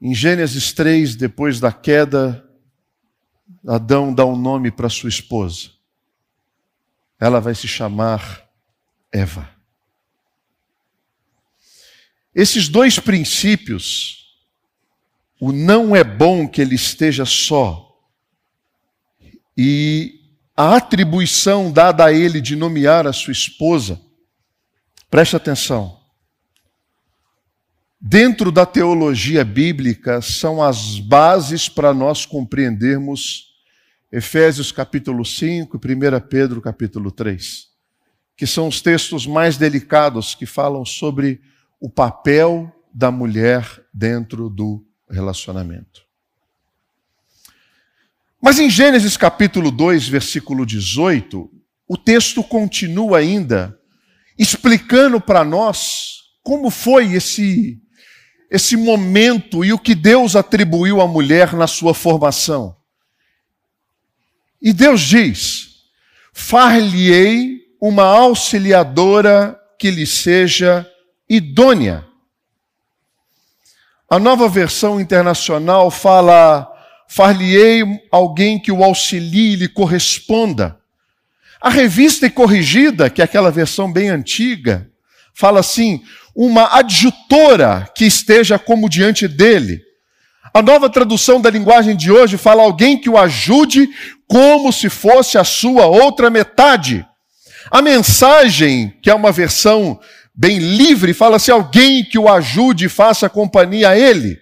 Em 0.01 0.15
Gênesis 0.15 0.73
3, 0.73 1.15
depois 1.15 1.61
da 1.61 1.71
queda, 1.71 2.49
Adão 3.67 4.15
dá 4.15 4.25
um 4.25 4.37
nome 4.37 4.71
para 4.71 4.89
sua 4.89 5.11
esposa. 5.11 5.71
Ela 7.19 7.39
vai 7.39 7.55
se 7.55 7.69
chamar 7.69 8.49
Eva. 9.13 9.49
Esses 12.35 12.69
dois 12.69 12.99
princípios, 12.99 14.39
o 15.39 15.53
não 15.53 15.95
é 15.95 16.03
bom 16.03 16.49
que 16.49 16.63
ele 16.63 16.77
esteja 16.77 17.27
só, 17.27 17.87
e 19.55 20.19
a 20.57 20.77
atribuição 20.77 21.71
dada 21.71 22.07
a 22.07 22.13
ele 22.13 22.41
de 22.41 22.57
nomear 22.57 23.07
a 23.07 23.13
sua 23.13 23.33
esposa, 23.33 24.01
preste 25.11 25.37
atenção, 25.37 26.00
dentro 28.01 28.51
da 28.51 28.65
teologia 28.65 29.45
bíblica, 29.45 30.23
são 30.23 30.63
as 30.63 30.99
bases 30.99 31.69
para 31.69 31.93
nós 31.93 32.25
compreendermos 32.25 33.51
Efésios 34.11 34.73
capítulo 34.73 35.25
5 35.25 35.77
e 35.77 35.95
1 35.95 36.21
Pedro 36.29 36.61
capítulo 36.63 37.13
3, 37.13 37.69
que 38.37 38.47
são 38.47 38.67
os 38.67 38.81
textos 38.81 39.27
mais 39.27 39.57
delicados 39.57 40.35
que 40.35 40.47
falam 40.47 40.85
sobre 40.85 41.41
o 41.79 41.91
papel 41.91 42.75
da 42.93 43.11
mulher 43.11 43.65
dentro 43.93 44.49
do 44.49 44.85
relacionamento. 45.09 46.03
Mas 48.43 48.59
em 48.59 48.71
Gênesis 48.71 49.17
capítulo 49.17 49.71
2, 49.71 50.09
versículo 50.09 50.65
18, 50.65 51.49
o 51.87 51.97
texto 51.97 52.43
continua 52.43 53.19
ainda 53.19 53.79
explicando 54.39 55.21
para 55.21 55.45
nós 55.45 56.21
como 56.43 56.71
foi 56.71 57.13
esse 57.13 57.81
esse 58.51 58.77
momento 58.77 59.65
e 59.65 59.73
o 59.73 59.79
que 59.79 59.95
Deus 59.95 60.35
atribuiu 60.35 61.01
à 61.01 61.07
mulher 61.07 61.53
na 61.53 61.67
sua 61.67 61.95
formação. 61.95 62.77
E 64.61 64.73
Deus 64.73 65.01
diz: 65.01 65.69
Far-lhe-ei 66.33 67.61
uma 67.81 68.05
auxiliadora 68.05 69.59
que 69.79 69.91
lhe 69.91 70.07
seja 70.07 70.87
idônea. 71.29 72.05
A 74.09 74.19
nova 74.19 74.49
versão 74.49 75.01
internacional 75.01 75.91
fala: 75.91 76.69
Far-lhe-ei 77.09 77.85
alguém 78.11 78.59
que 78.59 78.73
o 78.73 78.83
auxilie 78.83 79.53
e 79.53 79.57
lhe 79.57 79.69
corresponda. 79.69 80.79
A 81.61 81.71
revista 81.71 82.27
e 82.27 82.31
corrigida, 82.31 83.09
que 83.09 83.21
é 83.21 83.25
aquela 83.25 83.51
versão 83.51 83.93
bem 83.93 84.09
antiga, 84.09 84.91
fala 85.33 85.61
assim: 85.61 86.03
uma 86.35 86.77
adjutora 86.77 87.89
que 87.95 88.05
esteja 88.05 88.59
como 88.59 88.89
diante 88.89 89.27
dele. 89.27 89.81
A 90.53 90.63
nova 90.63 90.91
tradução 90.91 91.41
da 91.41 91.51
linguagem 91.51 91.97
de 91.97 92.11
hoje 92.11 92.37
fala 92.37 92.63
alguém 92.63 92.99
que 92.99 93.09
o 93.09 93.19
ajude 93.19 93.89
como 94.27 94.73
se 94.73 94.89
fosse 94.89 95.39
a 95.39 95.45
sua 95.45 95.87
outra 95.87 96.31
metade. 96.31 97.07
A 97.71 97.81
mensagem, 97.81 98.91
que 99.03 99.11
é 99.11 99.15
uma 99.15 99.31
versão 99.31 100.01
bem 100.35 100.59
livre, 100.59 101.15
fala-se 101.15 101.51
alguém 101.51 102.05
que 102.05 102.19
o 102.19 102.29
ajude 102.29 102.87
e 102.87 102.89
faça 102.89 103.29
companhia 103.29 103.91
a 103.91 103.99
ele. 103.99 104.39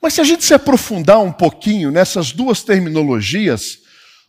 Mas 0.00 0.14
se 0.14 0.20
a 0.20 0.24
gente 0.24 0.44
se 0.44 0.54
aprofundar 0.54 1.20
um 1.20 1.32
pouquinho 1.32 1.90
nessas 1.90 2.30
duas 2.30 2.62
terminologias, 2.62 3.78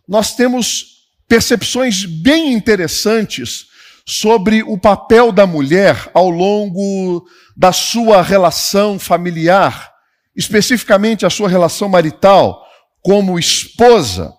nós 0.08 0.36
temos 0.36 1.08
percepções 1.28 2.06
bem 2.06 2.54
interessantes 2.54 3.69
sobre 4.10 4.64
o 4.64 4.76
papel 4.76 5.32
da 5.32 5.46
mulher 5.46 6.10
ao 6.16 6.32
longo 6.32 7.28
da 7.56 7.72
sua 7.72 8.24
relação 8.24 8.98
familiar, 8.98 9.92
especificamente 10.36 11.28
a 11.28 11.30
sua 11.30 11.48
relação 11.48 11.88
marital, 11.88 12.66
como 13.04 13.38
esposa. 13.38 14.34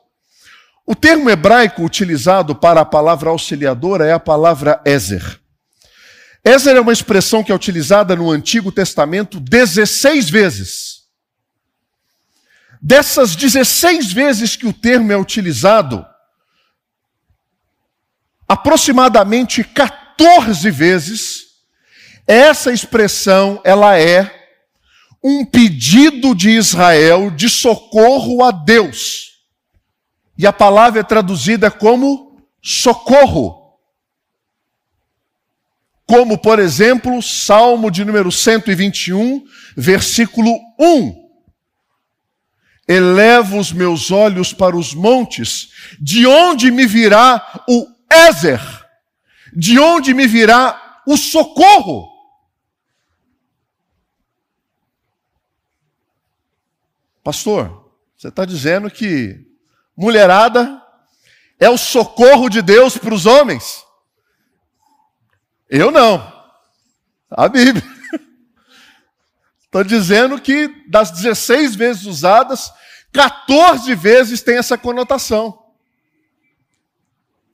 O 0.85 0.97
termo 0.97 1.31
hebraico 1.31 1.85
utilizado 1.85 2.53
para 2.53 2.81
a 2.81 2.85
palavra 2.85 3.31
auxiliadora 3.31 4.05
é 4.05 4.13
a 4.13 4.19
palavra 4.19 4.83
Ezer. 4.85 5.39
Ezer 6.45 6.75
é 6.75 6.81
uma 6.81 6.93
expressão 6.93 7.45
que 7.45 7.53
é 7.53 7.55
utilizada 7.55 8.17
no 8.17 8.29
Antigo 8.29 8.73
Testamento 8.73 9.39
16 9.39 10.29
vezes. 10.29 11.03
Dessas 12.83 13.37
16 13.37 14.13
vezes 14.13 14.57
que 14.57 14.67
o 14.67 14.73
termo 14.73 15.13
é 15.13 15.17
utilizado, 15.17 16.05
aproximadamente 18.51 19.63
14 19.63 20.73
vezes, 20.73 21.43
essa 22.27 22.73
expressão 22.73 23.61
ela 23.63 23.97
é 23.97 24.29
um 25.23 25.45
pedido 25.45 26.35
de 26.35 26.51
Israel 26.51 27.31
de 27.31 27.49
socorro 27.49 28.43
a 28.43 28.51
Deus. 28.51 29.45
E 30.37 30.49
a 30.49 30.53
palavra 30.53 30.99
é 30.99 31.05
traduzida 31.05 31.71
como 31.71 32.45
socorro. 32.61 33.79
Como, 36.05 36.37
por 36.37 36.59
exemplo, 36.59 37.23
Salmo 37.23 37.89
de 37.89 38.05
número 38.05 38.33
121, 38.33 39.45
versículo 39.77 40.59
1 40.77 41.21
elevo 42.89 43.61
os 43.61 43.71
meus 43.71 44.11
olhos 44.11 44.53
para 44.53 44.77
os 44.77 44.93
montes, 44.93 45.69
de 46.01 46.27
onde 46.27 46.73
me 46.73 46.87
virá 46.87 47.63
o 47.69 47.87
Ézer? 48.11 48.61
De 49.53 49.79
onde 49.79 50.13
me 50.13 50.27
virá 50.27 51.03
o 51.07 51.17
socorro? 51.17 52.11
Pastor, 57.23 57.93
você 58.17 58.29
está 58.29 58.45
dizendo 58.45 58.91
que 58.91 59.47
mulherada 59.97 60.83
é 61.59 61.69
o 61.69 61.77
socorro 61.77 62.49
de 62.49 62.63
Deus 62.63 62.97
para 62.97 63.15
os 63.15 63.27
homens? 63.27 63.85
Eu 65.69 65.91
não. 65.91 66.33
A 67.31 67.49
Bíblia. 67.49 67.85
Estou 69.63 69.85
dizendo 69.85 70.41
que 70.41 70.69
das 70.89 71.11
16 71.11 71.77
vezes 71.77 72.07
usadas, 72.07 72.73
14 73.13 73.95
vezes 73.95 74.43
tem 74.43 74.57
essa 74.57 74.77
conotação. 74.77 75.60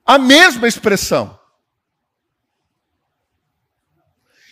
A 0.07 0.19
mesma 0.19 0.69
expressão. 0.69 1.39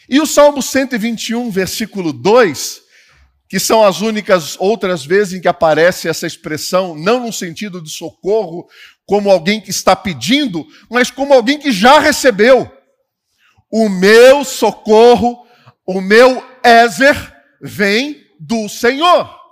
E 0.09 0.21
o 0.21 0.27
Salmo 0.27 0.61
121, 0.61 1.51
versículo 1.51 2.13
2, 2.13 2.83
que 3.49 3.61
são 3.61 3.85
as 3.85 4.01
únicas 4.01 4.57
outras 4.59 5.07
vezes 5.07 5.35
em 5.35 5.41
que 5.41 5.49
aparece 5.49 6.09
essa 6.09 6.27
expressão, 6.27 6.95
não 6.95 7.21
no 7.21 7.33
sentido 7.33 7.81
de 7.81 7.91
socorro, 7.91 8.69
como 9.07 9.31
alguém 9.31 9.61
que 9.61 9.71
está 9.71 9.95
pedindo, 9.95 10.67
mas 10.91 11.11
como 11.11 11.33
alguém 11.33 11.59
que 11.59 11.71
já 11.71 11.99
recebeu. 12.01 12.71
O 13.71 13.89
meu 13.89 14.45
socorro, 14.45 15.47
o 15.87 16.01
meu 16.01 16.45
Ézer, 16.63 17.35
vem 17.63 18.27
do 18.39 18.69
Senhor 18.69 19.45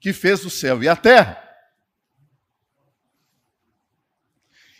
que 0.00 0.12
fez 0.12 0.44
o 0.44 0.50
céu 0.50 0.82
e 0.82 0.88
a 0.88 0.96
terra. 0.96 1.42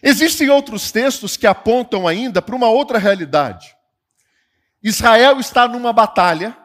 Existem 0.03 0.49
outros 0.49 0.93
textos 0.93 1.37
que 1.37 1.47
apontam 1.47 2.07
ainda 2.07 2.41
para 2.41 2.55
uma 2.55 2.69
outra 2.69 2.99
realidade. 2.99 3.75
Israel 4.83 5.41
está 5.41 5.67
numa 5.67 5.93
batalha, 5.93 6.57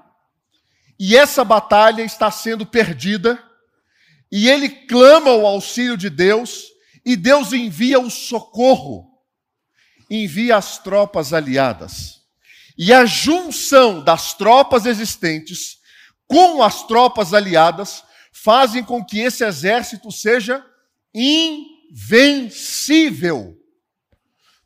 e 1.00 1.18
essa 1.18 1.44
batalha 1.44 2.04
está 2.04 2.30
sendo 2.30 2.66
perdida, 2.66 3.42
e 4.32 4.48
ele 4.48 4.70
clama 4.70 5.32
o 5.32 5.46
auxílio 5.46 5.98
de 5.98 6.10
Deus, 6.10 6.66
e 7.06 7.16
Deus 7.16 7.52
envia 7.54 8.00
o 8.00 8.10
socorro, 8.10 9.12
envia 10.10 10.56
as 10.56 10.78
tropas 10.78 11.34
aliadas. 11.34 12.22
E 12.78 12.94
a 12.94 13.06
junção 13.06 14.04
das 14.04 14.34
tropas 14.34 14.86
existentes 14.86 15.78
com 16.28 16.64
as 16.64 16.86
tropas 16.88 17.34
aliadas 17.34 18.04
fazem 18.32 18.84
com 18.84 19.04
que 19.04 19.20
esse 19.20 19.44
exército 19.46 20.12
seja 20.12 20.66
invencível. 21.94 23.56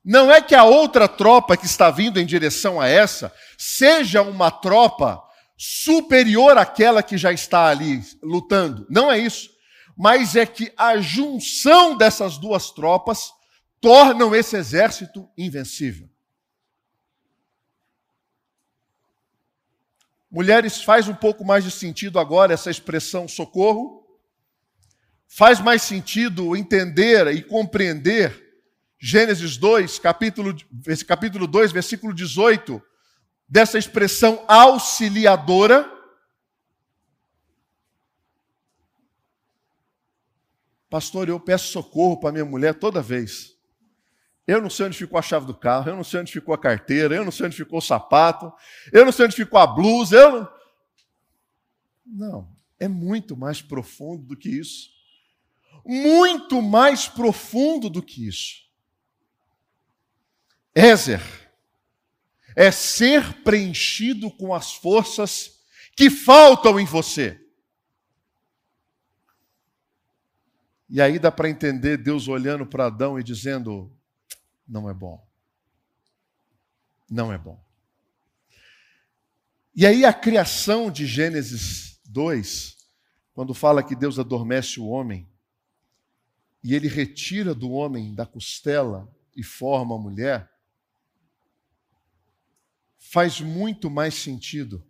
Não 0.03 0.31
é 0.31 0.41
que 0.41 0.55
a 0.55 0.63
outra 0.63 1.07
tropa 1.07 1.57
que 1.57 1.65
está 1.65 1.91
vindo 1.91 2.19
em 2.19 2.25
direção 2.25 2.79
a 2.79 2.87
essa 2.87 3.33
seja 3.57 4.21
uma 4.21 4.49
tropa 4.49 5.21
superior 5.57 6.57
àquela 6.57 7.03
que 7.03 7.17
já 7.17 7.33
está 7.33 7.67
ali 7.67 8.01
lutando. 8.23 8.87
Não 8.89 9.11
é 9.11 9.19
isso. 9.19 9.49
Mas 9.97 10.35
é 10.35 10.45
que 10.45 10.71
a 10.77 10.97
junção 10.97 11.97
dessas 11.97 12.37
duas 12.37 12.71
tropas 12.71 13.31
tornam 13.81 14.33
esse 14.33 14.55
exército 14.55 15.29
invencível. 15.37 16.09
Mulheres, 20.31 20.81
faz 20.81 21.07
um 21.07 21.15
pouco 21.15 21.43
mais 21.43 21.63
de 21.63 21.71
sentido 21.71 22.19
agora 22.19 22.53
essa 22.53 22.69
expressão 22.69 23.27
socorro? 23.27 24.06
Faz 25.27 25.59
mais 25.59 25.81
sentido 25.81 26.55
entender 26.55 27.27
e 27.27 27.43
compreender 27.43 28.47
Gênesis 28.99 29.57
2, 29.57 29.99
capítulo, 29.99 30.55
capítulo 31.07 31.45
2, 31.45 31.71
versículo 31.71 32.13
18, 32.13 32.81
dessa 33.47 33.77
expressão 33.77 34.43
auxiliadora? 34.47 35.93
Pastor, 40.89 41.29
eu 41.29 41.39
peço 41.39 41.71
socorro 41.71 42.19
para 42.19 42.31
minha 42.31 42.45
mulher 42.45 42.73
toda 42.73 43.01
vez. 43.01 43.55
Eu 44.47 44.61
não 44.61 44.69
sei 44.69 44.85
onde 44.85 44.97
ficou 44.97 45.19
a 45.19 45.21
chave 45.21 45.45
do 45.45 45.53
carro, 45.53 45.89
eu 45.89 45.95
não 45.95 46.03
sei 46.03 46.21
onde 46.21 46.31
ficou 46.31 46.55
a 46.55 46.57
carteira, 46.57 47.13
eu 47.13 47.25
não 47.25 47.31
sei 47.31 47.45
onde 47.47 47.57
ficou 47.57 47.79
o 47.79 47.81
sapato, 47.81 48.51
eu 48.93 49.03
não 49.03 49.11
sei 49.11 49.25
onde 49.25 49.35
ficou 49.35 49.59
a 49.59 49.67
blusa, 49.67 50.15
eu 50.15 50.31
não. 50.31 50.57
Não, 52.09 52.57
é 52.79 52.87
muito 52.87 53.35
mais 53.35 53.61
profundo 53.61 54.23
do 54.23 54.37
que 54.37 54.49
isso. 54.49 54.96
Muito 55.87 56.61
mais 56.61 57.07
profundo 57.07 57.89
do 57.89 58.03
que 58.03 58.27
isso. 58.27 58.67
Ézer 60.75 61.21
é 62.55 62.69
ser 62.71 63.41
preenchido 63.43 64.29
com 64.29 64.53
as 64.53 64.73
forças 64.73 65.61
que 65.95 66.09
faltam 66.09 66.79
em 66.79 66.85
você. 66.85 67.39
E 70.89 71.01
aí 71.01 71.17
dá 71.17 71.31
para 71.31 71.49
entender 71.49 71.97
Deus 71.97 72.27
olhando 72.27 72.65
para 72.65 72.87
Adão 72.87 73.19
e 73.19 73.23
dizendo: 73.23 73.91
não 74.67 74.89
é 74.89 74.93
bom. 74.93 75.25
Não 77.09 77.31
é 77.31 77.37
bom. 77.37 77.63
E 79.73 79.85
aí 79.85 80.03
a 80.03 80.13
criação 80.13 80.91
de 80.91 81.05
Gênesis 81.05 82.01
2, 82.05 82.75
quando 83.33 83.53
fala 83.53 83.83
que 83.83 83.95
Deus 83.95 84.19
adormece 84.19 84.79
o 84.79 84.87
homem, 84.87 85.29
e 86.63 86.73
ele 86.73 86.87
retira 86.87 87.53
do 87.53 87.71
homem 87.71 88.13
da 88.13 88.25
costela 88.25 89.07
e 89.35 89.43
forma 89.43 89.95
a 89.95 89.99
mulher, 89.99 90.51
faz 92.97 93.39
muito 93.39 93.89
mais 93.89 94.15
sentido 94.15 94.85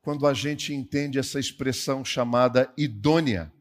quando 0.00 0.26
a 0.26 0.32
gente 0.32 0.72
entende 0.72 1.18
essa 1.18 1.38
expressão 1.38 2.04
chamada 2.04 2.72
idônea. 2.76 3.52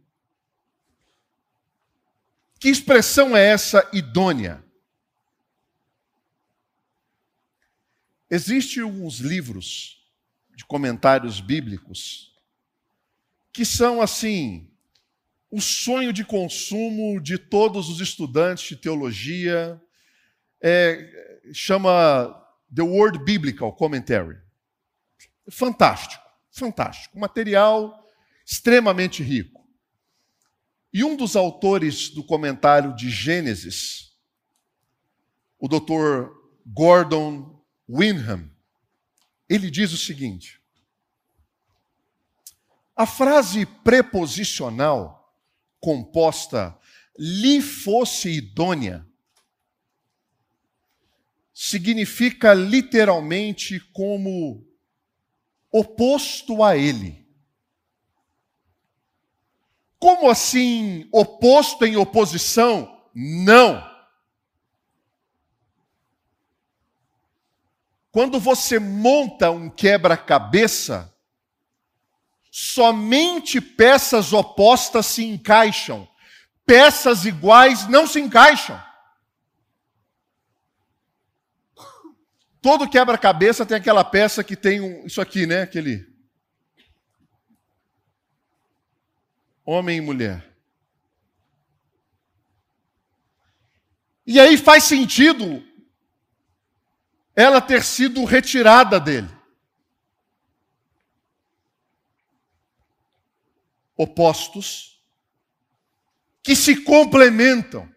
Que 2.60 2.70
expressão 2.70 3.36
é 3.36 3.46
essa 3.46 3.90
idônea? 3.94 4.64
Existem 8.30 8.84
uns 8.84 9.20
livros 9.20 10.06
de 10.56 10.66
comentários 10.66 11.40
bíblicos 11.40 12.36
que 13.52 13.66
são 13.66 14.02
assim 14.02 14.70
o 15.50 15.62
sonho 15.62 16.12
de 16.12 16.26
consumo 16.26 17.22
de 17.22 17.38
todos 17.38 17.90
os 17.90 18.02
estudantes 18.02 18.68
de 18.68 18.76
teologia. 18.76 19.82
É, 20.62 21.42
chama 21.54 22.46
The 22.74 22.82
Word 22.82 23.24
Biblical 23.24 23.74
Commentary. 23.74 24.38
Fantástico, 25.50 26.24
fantástico. 26.52 27.18
Material 27.18 28.06
extremamente 28.46 29.24
rico. 29.24 29.66
E 30.94 31.04
um 31.04 31.16
dos 31.16 31.36
autores 31.36 32.10
do 32.10 32.24
comentário 32.24 32.96
de 32.96 33.10
Gênesis, 33.10 34.14
o 35.60 35.68
doutor 35.68 36.34
Gordon 36.66 37.62
Winham. 37.88 38.50
Ele 39.50 39.70
diz 39.70 39.94
o 39.94 39.98
seguinte: 39.98 40.62
a 42.96 43.06
frase 43.06 43.66
preposicional 43.66 45.17
composta 45.80 46.78
lhe 47.18 47.62
fosse 47.62 48.30
idônea 48.30 49.08
significa 51.60 52.54
literalmente 52.54 53.80
como 53.92 54.64
oposto 55.72 56.64
a 56.64 56.78
ele. 56.78 57.28
Como 59.98 60.30
assim 60.30 61.10
oposto 61.12 61.84
em 61.84 61.98
oposição? 61.98 63.10
Não. 63.12 63.84
Quando 68.12 68.40
você 68.40 68.78
monta 68.78 69.50
um 69.50 69.68
quebra-cabeça, 69.68 71.12
somente 72.60 73.62
peças 73.62 74.34
opostas 74.34 75.06
se 75.06 75.24
encaixam, 75.24 76.10
peças 76.66 77.24
iguais 77.24 77.88
não 77.88 78.08
se 78.08 78.20
encaixam. 78.20 78.84
Todo 82.60 82.90
quebra-cabeça 82.90 83.64
tem 83.64 83.78
aquela 83.78 84.04
peça 84.04 84.44
que 84.44 84.56
tem 84.56 84.82
um, 84.82 85.06
isso 85.06 85.22
aqui, 85.22 85.46
né? 85.46 85.62
Aquele 85.62 86.04
homem 89.64 90.00
e 90.00 90.02
mulher. 90.02 90.44
E 94.26 94.40
aí 94.40 94.58
faz 94.58 94.84
sentido 94.84 95.64
ela 97.36 97.62
ter 97.62 97.84
sido 97.84 98.26
retirada 98.26 99.00
dele. 99.00 99.37
Opostos 103.98 105.04
que 106.44 106.56
se 106.56 106.84
complementam, 106.84 107.90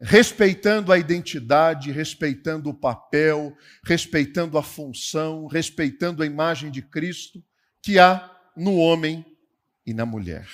respeitando 0.00 0.92
a 0.92 0.98
identidade, 0.98 1.92
respeitando 1.92 2.70
o 2.70 2.74
papel, 2.74 3.56
respeitando 3.84 4.58
a 4.58 4.62
função, 4.62 5.46
respeitando 5.46 6.22
a 6.22 6.26
imagem 6.26 6.70
de 6.70 6.82
Cristo 6.82 7.42
que 7.80 7.98
há 7.98 8.30
no 8.56 8.76
homem 8.76 9.24
e 9.86 9.94
na 9.94 10.04
mulher. 10.04 10.46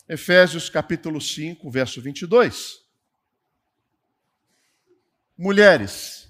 Efésios 0.08 0.68
capítulo 0.68 1.20
5, 1.20 1.70
verso 1.70 2.00
22. 2.00 2.82
Mulheres, 5.36 6.22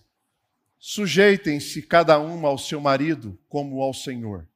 Sujeitem-se 0.84 1.80
cada 1.80 2.18
uma 2.18 2.48
ao 2.48 2.58
seu 2.58 2.80
marido 2.80 3.38
como 3.48 3.80
ao 3.80 3.94
Senhor. 3.94 4.48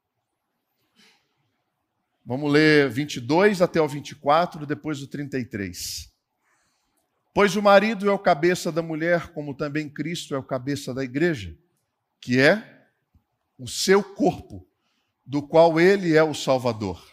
Vamos 2.24 2.50
ler 2.50 2.90
22 2.90 3.62
até 3.62 3.80
o 3.80 3.86
24, 3.86 4.66
depois 4.66 5.00
o 5.00 5.06
33. 5.06 6.12
Pois 7.32 7.54
o 7.54 7.62
marido 7.62 8.08
é 8.08 8.12
o 8.12 8.18
cabeça 8.18 8.72
da 8.72 8.82
mulher, 8.82 9.28
como 9.28 9.54
também 9.54 9.88
Cristo 9.88 10.34
é 10.34 10.38
o 10.38 10.42
cabeça 10.42 10.92
da 10.92 11.04
igreja, 11.04 11.56
que 12.20 12.40
é 12.40 12.75
o 13.58 13.66
seu 13.66 14.02
corpo, 14.02 14.66
do 15.24 15.42
qual 15.42 15.80
ele 15.80 16.14
é 16.14 16.22
o 16.22 16.34
Salvador. 16.34 17.04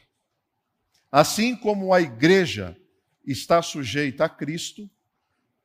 Assim 1.12 1.56
como 1.56 1.94
a 1.94 2.02
igreja 2.02 2.78
está 3.26 3.62
sujeita 3.62 4.26
a 4.26 4.30
Cristo, 4.30 4.90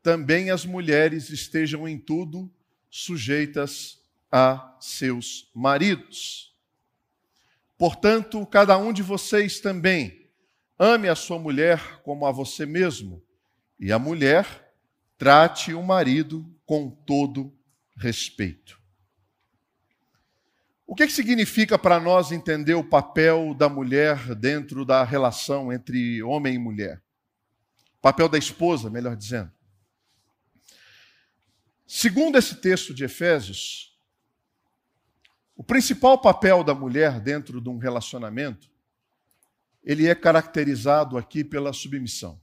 também 0.02 0.50
as 0.50 0.64
mulheres 0.64 1.30
estejam 1.30 1.88
em 1.88 1.98
tudo 1.98 2.50
sujeitas 2.90 4.00
a 4.30 4.76
seus 4.80 5.50
maridos. 5.54 6.54
Portanto, 7.76 8.44
cada 8.46 8.76
um 8.78 8.92
de 8.92 9.02
vocês 9.02 9.60
também 9.60 10.26
ame 10.78 11.08
a 11.08 11.14
sua 11.14 11.38
mulher 11.38 12.00
como 12.02 12.24
a 12.26 12.32
você 12.32 12.64
mesmo, 12.64 13.22
e 13.78 13.92
a 13.92 13.98
mulher 13.98 14.72
trate 15.16 15.74
o 15.74 15.82
marido 15.82 16.46
com 16.64 16.90
todo 16.90 17.52
respeito. 17.96 18.77
O 20.90 20.94
que, 20.94 21.06
que 21.06 21.12
significa 21.12 21.78
para 21.78 22.00
nós 22.00 22.32
entender 22.32 22.72
o 22.72 22.82
papel 22.82 23.52
da 23.52 23.68
mulher 23.68 24.34
dentro 24.34 24.86
da 24.86 25.04
relação 25.04 25.70
entre 25.70 26.22
homem 26.22 26.54
e 26.54 26.58
mulher? 26.58 27.02
O 27.98 28.00
papel 28.00 28.26
da 28.26 28.38
esposa, 28.38 28.88
melhor 28.88 29.14
dizendo. 29.14 29.52
Segundo 31.86 32.38
esse 32.38 32.54
texto 32.54 32.94
de 32.94 33.04
Efésios, 33.04 33.94
o 35.54 35.62
principal 35.62 36.18
papel 36.22 36.64
da 36.64 36.74
mulher 36.74 37.20
dentro 37.20 37.60
de 37.60 37.68
um 37.68 37.76
relacionamento, 37.76 38.70
ele 39.84 40.06
é 40.06 40.14
caracterizado 40.14 41.18
aqui 41.18 41.44
pela 41.44 41.74
submissão. 41.74 42.40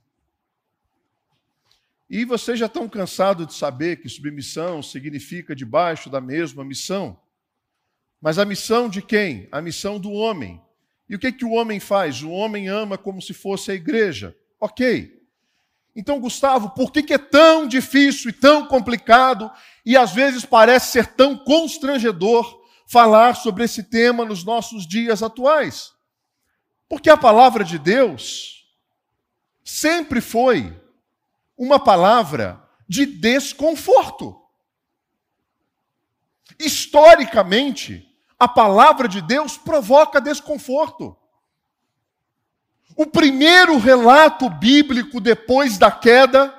E 2.07 2.23
vocês 2.23 2.59
já 2.59 2.67
estão 2.67 2.87
cansados 2.87 3.47
de 3.47 3.55
saber 3.55 3.95
que 3.95 4.07
submissão 4.07 4.83
significa 4.83 5.55
debaixo 5.55 6.11
da 6.11 6.21
mesma 6.21 6.63
missão. 6.63 7.19
Mas 8.21 8.37
a 8.39 8.45
missão 8.45 8.89
de 8.89 9.01
quem? 9.01 9.47
A 9.51 9.61
missão 9.61 9.99
do 9.99 10.11
homem. 10.11 10.61
E 11.07 11.15
o 11.15 11.19
que, 11.19 11.31
que 11.31 11.45
o 11.45 11.51
homem 11.51 11.79
faz? 11.79 12.21
O 12.23 12.31
homem 12.31 12.67
ama 12.67 12.97
como 12.97 13.21
se 13.21 13.33
fosse 13.33 13.71
a 13.71 13.75
igreja. 13.75 14.35
Ok. 14.59 15.15
Então, 15.95 16.19
Gustavo, 16.19 16.71
por 16.71 16.91
que, 16.91 17.01
que 17.03 17.13
é 17.13 17.17
tão 17.17 17.67
difícil 17.67 18.29
e 18.29 18.33
tão 18.33 18.67
complicado 18.67 19.49
e 19.85 19.95
às 19.95 20.11
vezes 20.11 20.45
parece 20.45 20.91
ser 20.91 21.07
tão 21.07 21.37
constrangedor 21.37 22.63
falar 22.87 23.35
sobre 23.35 23.63
esse 23.63 23.83
tema 23.83 24.25
nos 24.25 24.43
nossos 24.43 24.85
dias 24.85 25.23
atuais? 25.23 25.93
Porque 26.89 27.09
a 27.09 27.17
palavra 27.17 27.63
de 27.63 27.79
Deus 27.79 28.65
sempre 29.63 30.19
foi 30.19 30.75
uma 31.57 31.79
palavra 31.79 32.61
de 32.87 33.05
desconforto. 33.05 34.39
Historicamente, 36.59 38.05
a 38.39 38.47
palavra 38.47 39.07
de 39.07 39.21
Deus 39.21 39.57
provoca 39.57 40.21
desconforto. 40.21 41.17
O 42.95 43.05
primeiro 43.05 43.77
relato 43.77 44.49
bíblico 44.49 45.19
depois 45.19 45.77
da 45.77 45.91
queda, 45.91 46.57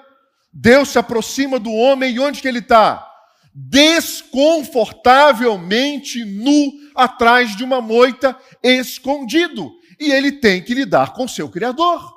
Deus 0.52 0.90
se 0.90 0.98
aproxima 0.98 1.58
do 1.58 1.72
homem 1.72 2.14
e 2.14 2.20
onde 2.20 2.42
que 2.42 2.48
ele 2.48 2.58
está? 2.58 3.10
Desconfortavelmente 3.54 6.22
nu 6.24 6.72
atrás 6.94 7.56
de 7.56 7.64
uma 7.64 7.80
moita, 7.80 8.38
escondido. 8.62 9.72
E 9.98 10.12
ele 10.12 10.32
tem 10.32 10.62
que 10.62 10.74
lidar 10.74 11.14
com 11.14 11.26
seu 11.26 11.48
Criador. 11.48 12.14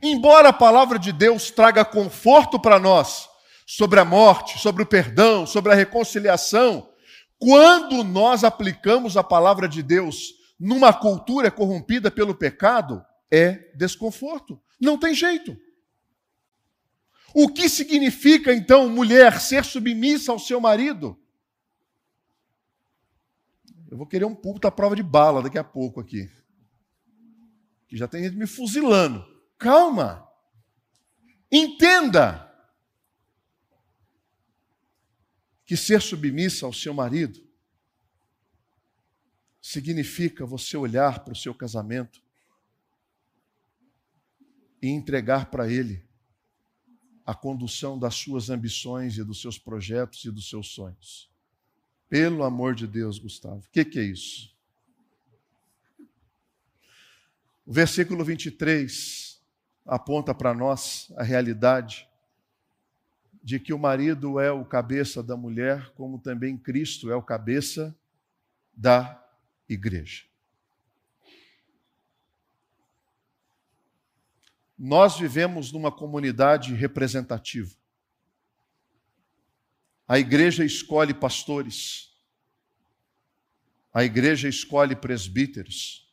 Embora 0.00 0.50
a 0.50 0.52
palavra 0.52 1.00
de 1.00 1.10
Deus 1.10 1.50
traga 1.50 1.84
conforto 1.84 2.60
para 2.60 2.78
nós 2.78 3.28
sobre 3.70 4.00
a 4.00 4.04
morte, 4.04 4.58
sobre 4.58 4.82
o 4.82 4.86
perdão, 4.86 5.44
sobre 5.44 5.70
a 5.70 5.74
reconciliação, 5.74 6.90
quando 7.38 8.02
nós 8.02 8.42
aplicamos 8.42 9.14
a 9.14 9.22
palavra 9.22 9.68
de 9.68 9.82
Deus 9.82 10.32
numa 10.58 10.90
cultura 10.90 11.50
corrompida 11.50 12.10
pelo 12.10 12.34
pecado 12.34 13.04
é 13.30 13.70
desconforto. 13.76 14.58
Não 14.80 14.98
tem 14.98 15.12
jeito. 15.12 15.54
O 17.34 17.46
que 17.52 17.68
significa 17.68 18.54
então 18.54 18.88
mulher 18.88 19.38
ser 19.38 19.66
submissa 19.66 20.32
ao 20.32 20.38
seu 20.38 20.58
marido? 20.58 21.20
Eu 23.90 23.98
vou 23.98 24.06
querer 24.06 24.24
um 24.24 24.34
púlpito 24.34 24.66
à 24.66 24.70
prova 24.70 24.96
de 24.96 25.02
bala 25.02 25.42
daqui 25.42 25.58
a 25.58 25.64
pouco 25.64 26.00
aqui. 26.00 26.26
Que 27.86 27.98
já 27.98 28.08
tem 28.08 28.24
gente 28.24 28.36
me 28.36 28.46
fuzilando. 28.46 29.22
Calma. 29.58 30.26
Entenda 31.52 32.47
que 35.68 35.76
ser 35.76 36.00
submissa 36.00 36.64
ao 36.64 36.72
seu 36.72 36.94
marido 36.94 37.46
significa 39.60 40.46
você 40.46 40.78
olhar 40.78 41.22
para 41.22 41.34
o 41.34 41.36
seu 41.36 41.54
casamento 41.54 42.22
e 44.80 44.88
entregar 44.88 45.50
para 45.50 45.70
ele 45.70 46.02
a 47.22 47.34
condução 47.34 47.98
das 47.98 48.14
suas 48.14 48.48
ambições 48.48 49.18
e 49.18 49.22
dos 49.22 49.42
seus 49.42 49.58
projetos 49.58 50.24
e 50.24 50.30
dos 50.30 50.48
seus 50.48 50.68
sonhos. 50.68 51.30
Pelo 52.08 52.44
amor 52.44 52.74
de 52.74 52.86
Deus, 52.86 53.18
Gustavo, 53.18 53.58
o 53.58 53.70
que, 53.70 53.84
que 53.84 53.98
é 53.98 54.04
isso? 54.04 54.56
O 57.66 57.72
versículo 57.74 58.24
23 58.24 59.38
aponta 59.84 60.34
para 60.34 60.54
nós 60.54 61.12
a 61.14 61.22
realidade 61.22 62.08
de 63.48 63.58
que 63.58 63.72
o 63.72 63.78
marido 63.78 64.38
é 64.38 64.52
o 64.52 64.62
cabeça 64.62 65.22
da 65.22 65.34
mulher, 65.34 65.90
como 65.94 66.18
também 66.18 66.54
Cristo 66.54 67.10
é 67.10 67.16
o 67.16 67.22
cabeça 67.22 67.96
da 68.74 69.26
igreja. 69.66 70.26
Nós 74.78 75.18
vivemos 75.18 75.72
numa 75.72 75.90
comunidade 75.90 76.74
representativa. 76.74 77.74
A 80.06 80.18
igreja 80.18 80.62
escolhe 80.62 81.14
pastores, 81.14 82.14
a 83.94 84.04
igreja 84.04 84.46
escolhe 84.46 84.94
presbíteros, 84.94 86.06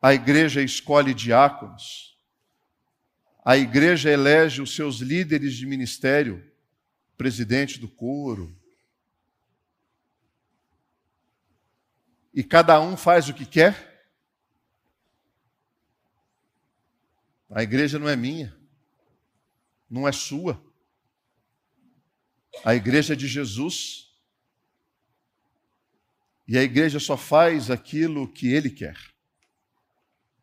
a 0.00 0.14
igreja 0.14 0.62
escolhe 0.62 1.12
diáconos, 1.12 2.15
a 3.48 3.56
igreja 3.56 4.10
elege 4.10 4.60
os 4.60 4.74
seus 4.74 4.96
líderes 4.96 5.54
de 5.54 5.64
ministério, 5.66 6.44
presidente 7.16 7.78
do 7.78 7.86
coro. 7.86 8.52
E 12.34 12.42
cada 12.42 12.80
um 12.80 12.96
faz 12.96 13.28
o 13.28 13.34
que 13.34 13.46
quer. 13.46 14.04
A 17.48 17.62
igreja 17.62 18.00
não 18.00 18.08
é 18.08 18.16
minha, 18.16 18.52
não 19.88 20.08
é 20.08 20.10
sua. 20.10 20.60
A 22.64 22.74
igreja 22.74 23.12
é 23.12 23.16
de 23.16 23.28
Jesus. 23.28 24.12
E 26.48 26.58
a 26.58 26.64
igreja 26.64 26.98
só 26.98 27.16
faz 27.16 27.70
aquilo 27.70 28.26
que 28.26 28.48
ele 28.48 28.70
quer. 28.70 28.98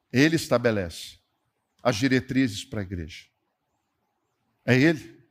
Ele 0.10 0.38
estabelece 0.38 1.22
as 1.84 1.98
diretrizes 1.98 2.64
para 2.64 2.80
a 2.80 2.84
igreja. 2.84 3.28
É 4.66 4.74
ele. 4.74 5.22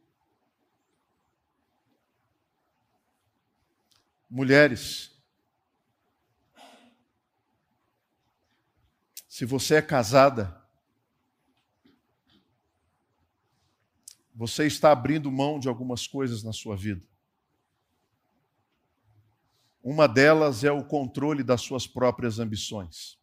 Mulheres, 4.29 5.11
se 9.27 9.47
você 9.47 9.77
é 9.77 9.83
casada, 9.83 10.63
você 14.35 14.67
está 14.67 14.93
abrindo 14.93 15.31
mão 15.31 15.59
de 15.59 15.69
algumas 15.69 16.07
coisas 16.07 16.43
na 16.43 16.53
sua 16.53 16.77
vida. 16.77 17.07
Uma 19.83 20.07
delas 20.07 20.65
é 20.65 20.71
o 20.71 20.85
controle 20.85 21.43
das 21.43 21.63
suas 21.63 21.87
próprias 21.87 22.39
ambições. 22.39 23.22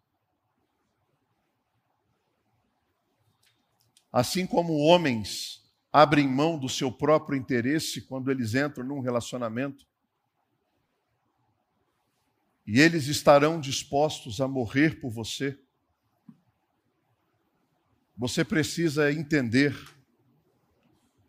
Assim 4.11 4.45
como 4.45 4.77
homens 4.77 5.63
abrem 5.91 6.27
mão 6.27 6.57
do 6.57 6.67
seu 6.67 6.91
próprio 6.91 7.37
interesse 7.37 8.01
quando 8.01 8.31
eles 8.31 8.55
entram 8.55 8.83
num 8.83 8.99
relacionamento, 8.99 9.87
e 12.65 12.79
eles 12.79 13.07
estarão 13.07 13.59
dispostos 13.59 14.39
a 14.39 14.47
morrer 14.47 14.99
por 14.99 15.11
você, 15.11 15.59
você 18.15 18.43
precisa 18.43 19.11
entender 19.11 19.75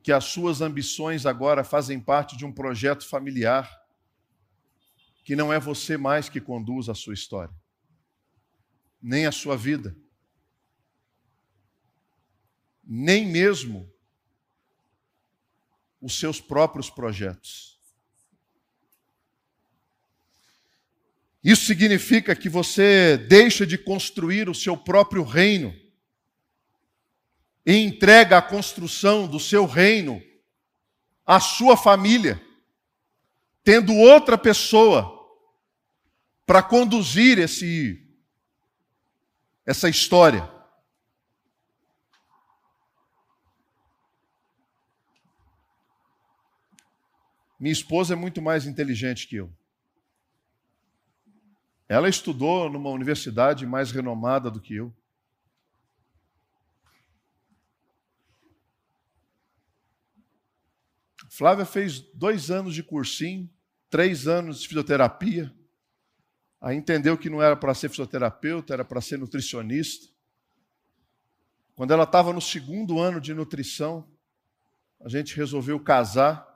que 0.02 0.12
as 0.12 0.24
suas 0.24 0.60
ambições 0.60 1.24
agora 1.24 1.62
fazem 1.62 2.00
parte 2.00 2.36
de 2.36 2.44
um 2.44 2.52
projeto 2.52 3.06
familiar, 3.06 3.70
que 5.24 5.36
não 5.36 5.52
é 5.52 5.60
você 5.60 5.96
mais 5.96 6.28
que 6.28 6.40
conduz 6.40 6.88
a 6.88 6.94
sua 6.94 7.14
história, 7.14 7.54
nem 9.00 9.26
a 9.26 9.32
sua 9.32 9.56
vida 9.56 9.96
nem 12.92 13.24
mesmo 13.24 13.88
os 16.02 16.18
seus 16.18 16.40
próprios 16.40 16.90
projetos. 16.90 17.78
Isso 21.42 21.66
significa 21.66 22.34
que 22.34 22.48
você 22.48 23.16
deixa 23.16 23.64
de 23.64 23.78
construir 23.78 24.48
o 24.48 24.54
seu 24.54 24.76
próprio 24.76 25.22
reino 25.22 25.72
e 27.64 27.76
entrega 27.76 28.38
a 28.38 28.42
construção 28.42 29.28
do 29.28 29.38
seu 29.38 29.66
reino 29.66 30.20
à 31.24 31.38
sua 31.38 31.76
família, 31.76 32.44
tendo 33.62 33.94
outra 33.94 34.36
pessoa 34.36 35.16
para 36.44 36.60
conduzir 36.60 37.38
esse 37.38 38.04
essa 39.64 39.88
história. 39.88 40.59
Minha 47.60 47.72
esposa 47.72 48.14
é 48.14 48.16
muito 48.16 48.40
mais 48.40 48.66
inteligente 48.66 49.28
que 49.28 49.36
eu. 49.36 49.52
Ela 51.86 52.08
estudou 52.08 52.70
numa 52.70 52.88
universidade 52.88 53.66
mais 53.66 53.90
renomada 53.92 54.50
do 54.50 54.60
que 54.60 54.76
eu. 54.76 54.94
Flávia 61.28 61.66
fez 61.66 62.00
dois 62.14 62.50
anos 62.50 62.74
de 62.74 62.82
cursinho, 62.82 63.48
três 63.90 64.26
anos 64.26 64.60
de 64.60 64.68
fisioterapia. 64.68 65.54
Aí 66.60 66.76
entendeu 66.76 67.16
que 67.18 67.28
não 67.28 67.42
era 67.42 67.56
para 67.56 67.74
ser 67.74 67.88
fisioterapeuta, 67.88 68.72
era 68.72 68.84
para 68.84 69.00
ser 69.00 69.18
nutricionista. 69.18 70.08
Quando 71.74 71.92
ela 71.92 72.04
estava 72.04 72.32
no 72.32 72.40
segundo 72.40 72.98
ano 72.98 73.20
de 73.20 73.34
nutrição, 73.34 74.10
a 75.00 75.08
gente 75.08 75.36
resolveu 75.36 75.78
casar. 75.78 76.49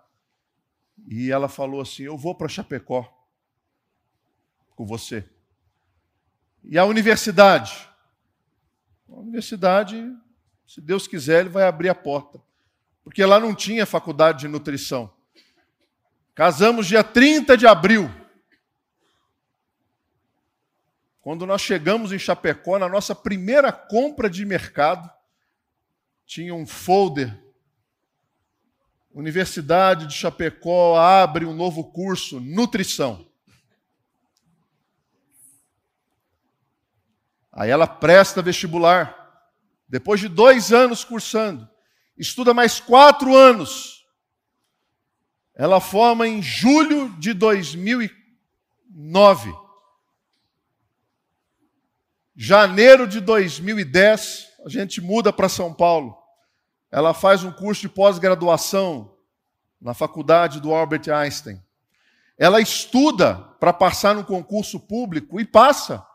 E 1.09 1.31
ela 1.31 1.49
falou 1.49 1.81
assim: 1.81 2.05
Eu 2.05 2.17
vou 2.17 2.35
para 2.35 2.49
Chapecó 2.49 3.11
com 4.75 4.85
você. 4.85 5.29
E 6.63 6.79
a 6.79 6.85
universidade? 6.85 7.89
A 9.09 9.17
universidade, 9.17 10.11
se 10.67 10.81
Deus 10.81 11.07
quiser, 11.07 11.41
ele 11.41 11.49
vai 11.49 11.65
abrir 11.65 11.89
a 11.89 11.95
porta. 11.95 12.41
Porque 13.03 13.25
lá 13.25 13.39
não 13.39 13.55
tinha 13.55 13.85
faculdade 13.85 14.41
de 14.41 14.49
nutrição. 14.49 15.13
Casamos 16.35 16.87
dia 16.87 17.05
30 17.05 17.57
de 17.57 17.67
abril. 17.67 18.11
Quando 21.21 21.47
nós 21.47 21.61
chegamos 21.61 22.13
em 22.13 22.19
Chapecó, 22.19 22.79
na 22.79 22.89
nossa 22.89 23.15
primeira 23.15 23.71
compra 23.71 24.29
de 24.29 24.45
mercado, 24.45 25.11
tinha 26.27 26.55
um 26.55 26.67
folder 26.67 27.44
Universidade 29.15 30.07
de 30.09 30.15
Chapecó 30.15 30.99
abre 30.99 31.47
um 31.47 31.55
novo 31.55 31.93
curso, 31.93 32.41
nutrição. 32.41 33.25
Aí 37.53 37.71
ela 37.71 37.87
presta 37.87 38.43
vestibular. 38.43 39.23
Depois 39.89 40.19
de 40.19 40.27
dois 40.27 40.73
anos 40.73 41.05
cursando, 41.05 41.71
estuda 42.19 42.53
mais 42.53 42.81
quatro 42.81 43.37
anos. 43.37 44.05
Ela 45.55 45.81
forma 45.81 46.27
em 46.27 46.43
julho 46.43 47.17
de 47.17 47.33
2009. 47.33 49.55
Janeiro 52.35 53.07
de 53.07 53.21
2010, 53.21 54.49
a 54.67 54.69
gente 54.69 55.01
muda 55.01 55.33
para 55.33 55.49
São 55.49 55.73
Paulo 55.73 56.24
ela 56.95 57.13
faz 57.13 57.43
um 57.43 57.51
curso 57.51 57.81
de 57.81 57.89
pós-graduação 57.89 59.19
na 59.81 59.93
faculdade 59.93 60.61
do 60.61 60.73
Albert 60.73 61.11
Einstein. 61.13 61.61
Ela 62.39 62.61
estuda 62.61 63.35
para 63.35 63.73
passar 63.73 64.15
no 64.15 64.25
concurso 64.25 64.79
público 64.79 65.41
e 65.41 65.45
passa. 65.45 66.07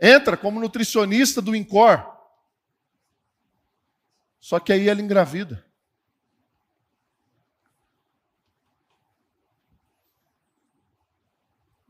Entra 0.00 0.36
como 0.36 0.60
nutricionista 0.60 1.42
do 1.42 1.56
INCOR. 1.56 2.06
Só 4.38 4.60
que 4.60 4.72
aí 4.72 4.88
ela 4.88 5.00
engravida. 5.00 5.66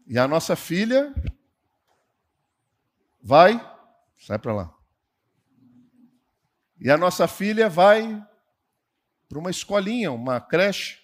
E 0.07 0.19
a 0.19 0.27
nossa 0.27 0.57
filha 0.57 1.15
vai, 3.23 3.61
sai 4.19 4.39
para 4.39 4.55
lá. 4.55 4.75
E 6.81 6.91
a 6.91 6.97
nossa 6.97 7.29
filha 7.29 7.69
vai 7.69 8.27
para 9.29 9.39
uma 9.39 9.51
escolinha, 9.51 10.11
uma 10.11 10.41
creche. 10.41 10.99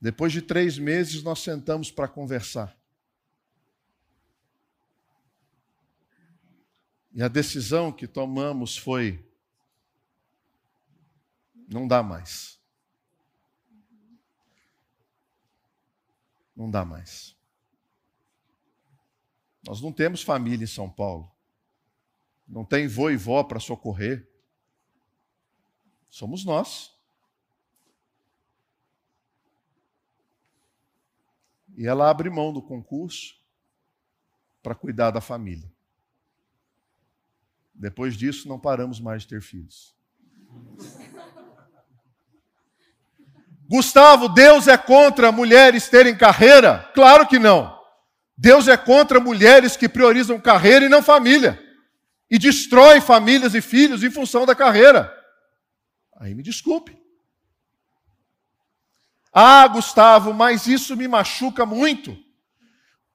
Depois 0.00 0.32
de 0.32 0.40
três 0.40 0.78
meses, 0.78 1.22
nós 1.22 1.40
sentamos 1.40 1.90
para 1.90 2.06
conversar. 2.06 2.78
E 7.12 7.22
a 7.22 7.26
decisão 7.26 7.90
que 7.90 8.06
tomamos 8.06 8.76
foi: 8.76 9.28
não 11.68 11.88
dá 11.88 12.02
mais. 12.02 12.60
Não 16.54 16.70
dá 16.70 16.84
mais. 16.84 17.36
Nós 19.66 19.80
não 19.80 19.92
temos 19.92 20.22
família 20.22 20.64
em 20.64 20.68
São 20.68 20.88
Paulo. 20.88 21.30
Não 22.46 22.64
tem 22.64 22.86
vô 22.86 23.10
e 23.10 23.16
vó 23.16 23.42
para 23.42 23.60
socorrer. 23.60 24.27
Somos 26.10 26.44
nós. 26.44 26.92
E 31.76 31.86
ela 31.86 32.10
abre 32.10 32.28
mão 32.28 32.52
do 32.52 32.60
concurso 32.60 33.36
para 34.62 34.74
cuidar 34.74 35.10
da 35.10 35.20
família. 35.20 35.70
Depois 37.72 38.16
disso, 38.16 38.48
não 38.48 38.58
paramos 38.58 38.98
mais 38.98 39.22
de 39.22 39.28
ter 39.28 39.40
filhos. 39.40 39.94
Gustavo, 43.70 44.28
Deus 44.28 44.66
é 44.66 44.76
contra 44.76 45.30
mulheres 45.30 45.88
terem 45.88 46.16
carreira? 46.16 46.90
Claro 46.94 47.28
que 47.28 47.38
não. 47.38 47.78
Deus 48.36 48.66
é 48.66 48.76
contra 48.76 49.20
mulheres 49.20 49.76
que 49.76 49.88
priorizam 49.88 50.40
carreira 50.40 50.86
e 50.86 50.88
não 50.88 51.02
família. 51.02 51.62
E 52.30 52.38
destrói 52.38 53.00
famílias 53.00 53.54
e 53.54 53.60
filhos 53.60 54.02
em 54.02 54.10
função 54.10 54.46
da 54.46 54.54
carreira. 54.54 55.17
Aí 56.18 56.34
me 56.34 56.42
desculpe. 56.42 56.98
Ah, 59.32 59.68
Gustavo, 59.68 60.34
mas 60.34 60.66
isso 60.66 60.96
me 60.96 61.06
machuca 61.06 61.64
muito. 61.64 62.16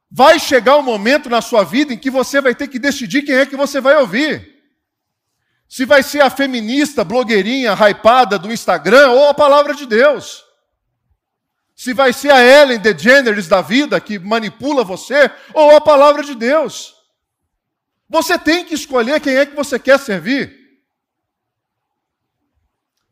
Vai 0.10 0.40
chegar 0.40 0.78
um 0.78 0.82
momento 0.82 1.30
na 1.30 1.42
sua 1.42 1.64
vida 1.64 1.94
em 1.94 1.98
que 1.98 2.10
você 2.10 2.40
vai 2.40 2.56
ter 2.56 2.68
que 2.68 2.80
decidir 2.80 3.24
quem 3.24 3.36
é 3.36 3.46
que 3.46 3.58
você 3.58 3.82
vai 3.82 3.98
ouvir. 3.98 4.54
Se 5.68 5.86
vai 5.86 6.02
ser 6.02 6.22
a 6.22 6.30
feminista, 6.30 7.04
blogueirinha, 7.04 7.74
hypada 7.74 8.40
do 8.40 8.54
Instagram 8.54 9.10
ou 9.10 9.28
a 9.28 9.34
palavra 9.34 9.74
de 9.74 9.86
Deus. 9.86 10.44
Se 11.76 11.94
vai 11.94 12.14
ser 12.14 12.32
a 12.32 12.42
Ellen 12.42 12.80
DeGeneres 12.80 13.48
da 13.48 13.62
vida 13.62 14.00
que 14.00 14.18
manipula 14.20 14.84
você 14.84 15.30
ou 15.54 15.76
a 15.76 15.82
palavra 15.82 16.24
de 16.24 16.36
Deus. 16.36 16.94
Você 18.08 18.38
tem 18.38 18.64
que 18.64 18.76
escolher 18.76 19.20
quem 19.20 19.36
é 19.36 19.46
que 19.46 19.56
você 19.56 19.78
quer 19.80 20.00
servir. 20.00 20.63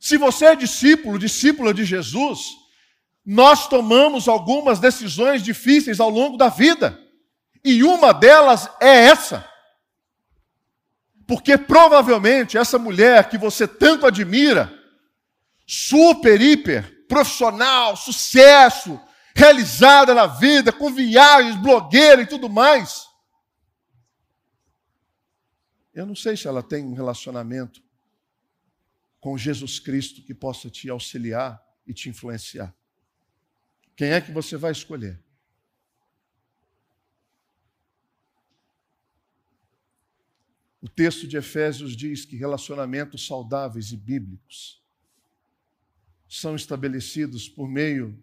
Se 0.02 0.18
você 0.18 0.48
é 0.48 0.56
discípulo, 0.56 1.20
discípula 1.20 1.72
de 1.72 1.86
Jesus, 1.86 2.58
nós 3.24 3.68
tomamos 3.68 4.28
algumas 4.28 4.80
decisões 4.80 5.44
difíceis 5.44 6.00
ao 6.00 6.10
longo 6.10 6.38
da 6.38 6.50
vida. 6.50 7.00
E 7.64 7.84
uma 7.84 8.12
delas 8.12 8.68
é 8.82 9.06
essa. 9.06 9.48
Porque 11.28 11.56
provavelmente 11.56 12.58
essa 12.58 12.80
mulher 12.80 13.30
que 13.30 13.38
você 13.38 13.68
tanto 13.68 14.08
admira, 14.08 14.74
super, 15.68 16.42
hiper, 16.42 17.06
profissional, 17.08 17.96
sucesso, 17.96 19.00
realizada 19.36 20.16
na 20.16 20.26
vida, 20.26 20.72
com 20.72 20.92
viagens, 20.92 21.56
blogueira 21.58 22.24
e 22.24 22.28
tudo 22.28 22.50
mais. 22.50 23.06
Eu 25.94 26.08
não 26.08 26.16
sei 26.16 26.36
se 26.36 26.48
ela 26.48 26.64
tem 26.64 26.84
um 26.84 26.96
relacionamento 26.96 27.90
com 29.21 29.38
Jesus 29.38 29.79
Cristo 29.79 30.21
que 30.21 30.34
possa 30.34 30.69
te 30.69 30.89
auxiliar 30.89 31.63
e 31.88 31.93
te 31.93 32.10
influenciar. 32.10 32.75
Quem 33.95 34.10
é 34.10 34.19
que 34.19 34.31
você 34.31 34.57
vai 34.57 34.71
escolher? 34.71 35.17
O 40.81 40.89
texto 40.89 41.27
de 41.27 41.38
Efésios 41.38 41.95
diz 41.95 42.25
que 42.25 42.36
relacionamentos 42.36 43.27
saudáveis 43.27 43.91
e 43.91 43.97
bíblicos 43.97 44.81
são 46.27 46.55
estabelecidos 46.55 47.47
por 47.47 47.69
meio 47.69 48.19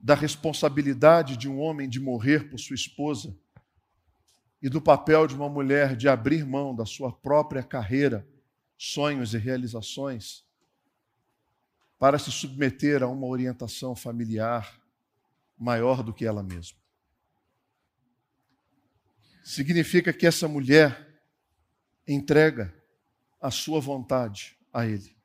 da 0.00 0.14
responsabilidade 0.14 1.36
de 1.36 1.46
um 1.46 1.58
homem 1.58 1.86
de 1.86 2.00
morrer 2.00 2.48
por 2.48 2.58
sua 2.58 2.74
esposa 2.76 3.36
e 4.62 4.70
do 4.70 4.80
papel 4.80 5.26
de 5.26 5.34
uma 5.34 5.48
mulher 5.48 5.94
de 5.94 6.08
abrir 6.08 6.46
mão 6.46 6.74
da 6.74 6.86
sua 6.86 7.12
própria 7.12 7.62
carreira, 7.62 8.26
sonhos 8.78 9.34
e 9.34 9.38
realizações 9.38 10.42
para 11.98 12.18
se 12.18 12.30
submeter 12.30 13.02
a 13.02 13.08
uma 13.08 13.26
orientação 13.26 13.94
familiar 13.94 14.80
maior 15.58 16.02
do 16.02 16.14
que 16.14 16.24
ela 16.24 16.42
mesma 16.42 16.78
significa 19.48 20.12
que 20.12 20.26
essa 20.26 20.46
mulher 20.46 21.08
entrega 22.06 22.74
a 23.40 23.50
sua 23.50 23.80
vontade 23.80 24.54
a 24.70 24.84
ele. 24.84 25.16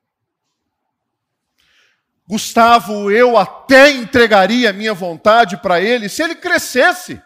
Gustavo, 2.26 3.10
eu 3.10 3.36
até 3.36 3.90
entregaria 3.90 4.70
a 4.70 4.72
minha 4.72 4.94
vontade 4.94 5.58
para 5.58 5.78
ele 5.78 6.08
se 6.08 6.22
ele 6.22 6.34
crescesse, 6.34 7.22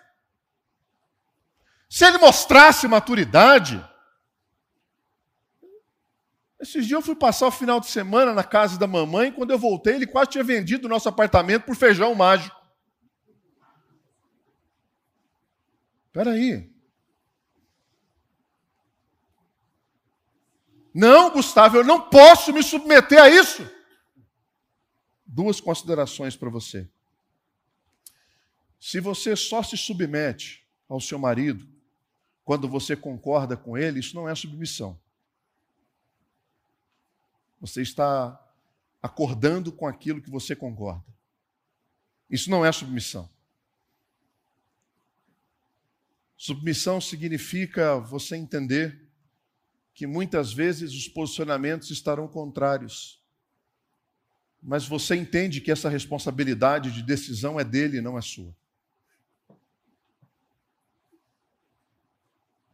se 1.88 2.04
ele 2.04 2.18
mostrasse 2.18 2.88
maturidade. 2.88 3.80
Esses 6.60 6.86
dias 6.86 6.98
eu 6.98 7.02
fui 7.02 7.14
passar 7.14 7.46
o 7.46 7.52
final 7.52 7.78
de 7.78 7.86
semana 7.86 8.34
na 8.34 8.42
casa 8.42 8.78
da 8.78 8.86
mamãe, 8.86 9.30
quando 9.30 9.52
eu 9.52 9.58
voltei, 9.58 9.94
ele 9.94 10.06
quase 10.06 10.30
tinha 10.30 10.42
vendido 10.42 10.86
o 10.86 10.90
nosso 10.90 11.08
apartamento 11.08 11.64
por 11.64 11.76
feijão 11.76 12.14
mágico. 12.14 12.56
Espera 16.08 16.32
aí. 16.32 16.68
Não, 20.92 21.30
Gustavo, 21.30 21.76
eu 21.76 21.84
não 21.84 22.10
posso 22.10 22.52
me 22.52 22.60
submeter 22.60 23.22
a 23.22 23.30
isso. 23.30 23.70
Duas 25.24 25.60
considerações 25.60 26.34
para 26.34 26.50
você. 26.50 26.88
Se 28.80 28.98
você 28.98 29.36
só 29.36 29.62
se 29.62 29.76
submete 29.76 30.66
ao 30.88 31.00
seu 31.00 31.18
marido 31.18 31.68
quando 32.44 32.68
você 32.68 32.96
concorda 32.96 33.56
com 33.56 33.78
ele, 33.78 34.00
isso 34.00 34.16
não 34.16 34.28
é 34.28 34.34
submissão. 34.34 34.98
Você 37.60 37.82
está 37.82 38.38
acordando 39.02 39.72
com 39.72 39.86
aquilo 39.86 40.20
que 40.22 40.30
você 40.30 40.54
concorda. 40.54 41.04
Isso 42.28 42.50
não 42.50 42.64
é 42.64 42.70
submissão. 42.70 43.28
Submissão 46.36 47.00
significa 47.00 47.98
você 47.98 48.36
entender 48.36 49.08
que 49.92 50.06
muitas 50.06 50.52
vezes 50.52 50.92
os 50.92 51.08
posicionamentos 51.08 51.90
estarão 51.90 52.28
contrários. 52.28 53.20
Mas 54.62 54.86
você 54.86 55.16
entende 55.16 55.60
que 55.60 55.72
essa 55.72 55.88
responsabilidade 55.88 56.92
de 56.92 57.02
decisão 57.02 57.58
é 57.58 57.64
dele, 57.64 58.00
não 58.00 58.16
é 58.16 58.22
sua. 58.22 58.54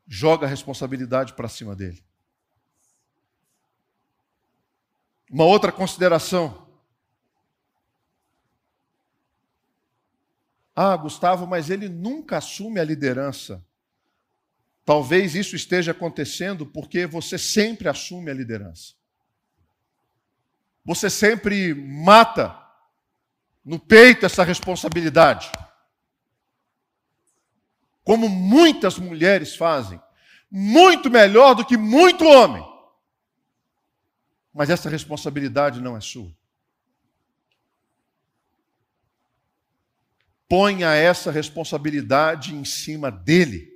Joga 0.06 0.46
a 0.46 0.50
responsabilidade 0.50 1.32
para 1.32 1.48
cima 1.48 1.74
dele. 1.74 2.04
Uma 5.30 5.44
outra 5.44 5.72
consideração. 5.72 6.66
Ah, 10.76 10.96
Gustavo, 10.96 11.46
mas 11.46 11.70
ele 11.70 11.88
nunca 11.88 12.38
assume 12.38 12.80
a 12.80 12.84
liderança. 12.84 13.64
Talvez 14.84 15.34
isso 15.34 15.56
esteja 15.56 15.92
acontecendo 15.92 16.66
porque 16.66 17.06
você 17.06 17.38
sempre 17.38 17.88
assume 17.88 18.30
a 18.30 18.34
liderança. 18.34 18.94
Você 20.84 21.08
sempre 21.08 21.72
mata 21.72 22.60
no 23.64 23.78
peito 23.78 24.26
essa 24.26 24.44
responsabilidade. 24.44 25.50
Como 28.02 28.28
muitas 28.28 28.98
mulheres 28.98 29.56
fazem, 29.56 29.98
muito 30.50 31.10
melhor 31.10 31.54
do 31.54 31.64
que 31.64 31.76
muito 31.76 32.26
homem. 32.26 32.73
Mas 34.54 34.70
essa 34.70 34.88
responsabilidade 34.88 35.80
não 35.80 35.96
é 35.96 36.00
sua. 36.00 36.32
Ponha 40.48 40.94
essa 40.94 41.30
responsabilidade 41.30 42.54
em 42.54 42.64
cima 42.64 43.10
dele. 43.10 43.74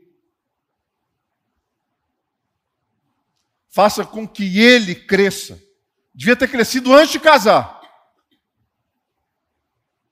faça 3.79 4.05
com 4.05 4.27
que 4.27 4.59
ele 4.59 4.93
cresça. 4.93 5.63
Devia 6.13 6.35
ter 6.35 6.51
crescido 6.51 6.93
antes 6.93 7.13
de 7.13 7.21
casar. 7.21 7.81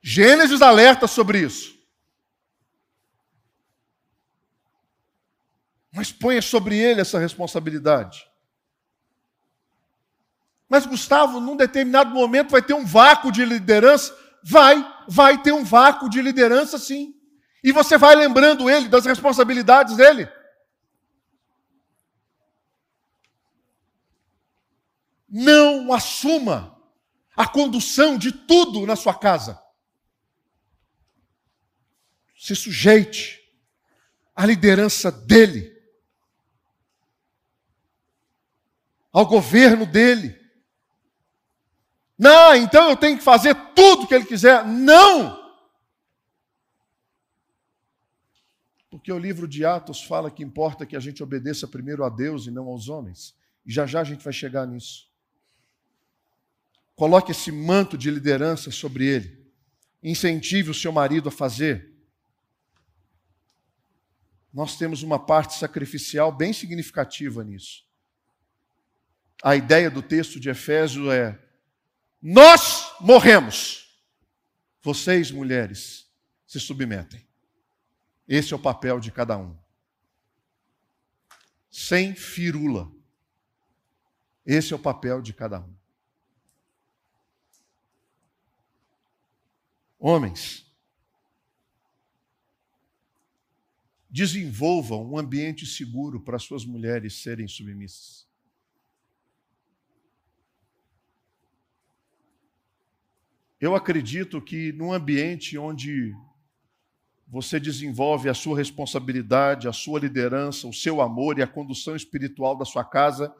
Gênesis 0.01 0.63
alerta 0.63 1.09
sobre 1.09 1.41
isso. 1.41 1.77
Mas 5.91 6.13
ponha 6.13 6.41
sobre 6.41 6.79
ele 6.79 7.01
essa 7.01 7.19
responsabilidade. 7.19 8.25
Mas 10.69 10.87
Gustavo, 10.87 11.41
num 11.41 11.57
determinado 11.57 12.11
momento 12.11 12.51
vai 12.51 12.63
ter 12.63 12.75
um 12.75 12.85
vácuo 12.85 13.31
de 13.31 13.45
liderança? 13.45 14.17
Vai, 14.43 14.85
vai 15.09 15.41
ter 15.43 15.53
um 15.53 15.65
vácuo 15.65 16.09
de 16.09 16.21
liderança 16.21 16.79
sim. 16.79 17.15
E 17.63 17.73
você 17.73 17.97
vai 17.97 18.15
lembrando 18.15 18.69
ele 18.71 18.89
das 18.89 19.05
responsabilidades 19.05 19.97
dele. 19.97 20.29
não 25.29 25.93
assuma 25.93 26.81
a 27.37 27.47
condução 27.47 28.17
de 28.17 28.33
tudo 28.33 28.87
na 28.87 28.97
sua 28.97 29.13
casa. 29.13 29.63
Se 32.39 32.57
sujeite, 32.57 33.43
à 34.35 34.47
liderança 34.47 35.13
dele, 35.13 35.75
ao 39.13 39.27
governo 39.27 39.85
dele. 39.85 40.46
Não, 42.19 42.55
então 42.55 42.91
eu 42.91 42.97
tenho 42.97 43.19
que 43.19 43.25
fazer 43.25 43.55
tudo 43.75 44.05
o 44.05 44.07
que 44.07 44.15
ele 44.15 44.25
quiser. 44.25 44.65
Não! 44.65 45.45
Porque 48.91 49.13
o 49.13 49.19
livro 49.19 49.47
de 49.47 49.65
Atos 49.65 50.03
fala 50.03 50.31
que 50.31 50.43
importa 50.43 50.87
que 50.87 50.97
a 50.97 51.01
gente 51.01 51.23
obedeça 51.23 51.69
primeiro 51.69 52.03
a 52.05 52.09
Deus 52.09 52.47
e 52.47 52.51
não 52.51 52.67
aos 52.67 52.89
homens. 52.89 53.37
E 53.65 53.71
já 53.71 53.85
já 53.85 54.01
a 54.01 54.05
gente 54.05 54.25
vai 54.25 54.33
chegar 54.33 54.67
nisso. 54.67 55.09
Coloque 56.95 57.33
esse 57.33 57.53
manto 57.53 57.99
de 57.99 58.11
liderança 58.11 58.71
sobre 58.71 59.07
ele. 59.07 59.47
Incentive 60.03 60.71
o 60.71 60.75
seu 60.75 60.91
marido 60.91 61.29
a 61.29 61.33
fazer. 61.33 61.93
Nós 64.53 64.79
temos 64.79 65.03
uma 65.03 65.19
parte 65.19 65.55
sacrificial 65.59 66.33
bem 66.33 66.55
significativa 66.55 67.45
nisso. 67.45 67.85
A 69.43 69.55
ideia 69.55 69.91
do 69.91 70.01
texto 70.01 70.41
de 70.41 70.49
Efésio 70.49 71.11
é: 71.11 71.39
nós 72.29 72.93
morremos, 72.99 73.97
vocês, 74.83 75.31
mulheres, 75.31 76.11
se 76.45 76.59
submetem. 76.59 77.25
Esse 78.27 78.53
é 78.53 78.57
o 78.57 78.59
papel 78.59 78.99
de 78.99 79.13
cada 79.13 79.39
um. 79.39 79.57
Sem 81.71 82.17
firula. 82.17 82.91
Esse 84.45 84.73
é 84.73 84.77
o 84.77 84.79
papel 84.81 85.23
de 85.23 85.33
cada 85.33 85.61
um. 85.61 85.73
Homens, 89.97 90.67
desenvolvam 94.11 95.13
um 95.13 95.17
ambiente 95.17 95.65
seguro 95.65 96.21
para 96.21 96.41
suas 96.41 96.65
mulheres 96.65 97.23
serem 97.23 97.47
submissas. 97.47 98.26
Eu 103.61 103.75
acredito 103.75 104.41
que 104.41 104.73
num 104.73 104.93
ambiente 104.93 105.57
onde 105.57 106.13
você 107.27 107.59
desenvolve 107.59 108.29
a 108.29 108.35
sua 108.35 108.57
responsabilidade, 108.57 109.67
a 109.67 109.73
sua 109.73 109.99
liderança, 109.99 110.69
o 110.69 110.73
seu 110.73 111.01
amor 111.01 111.39
e 111.39 111.43
a 111.43 111.47
condução 111.47 111.97
espiritual 111.97 112.57
da 112.57 112.65
sua 112.65 112.85
casa, 112.85 113.35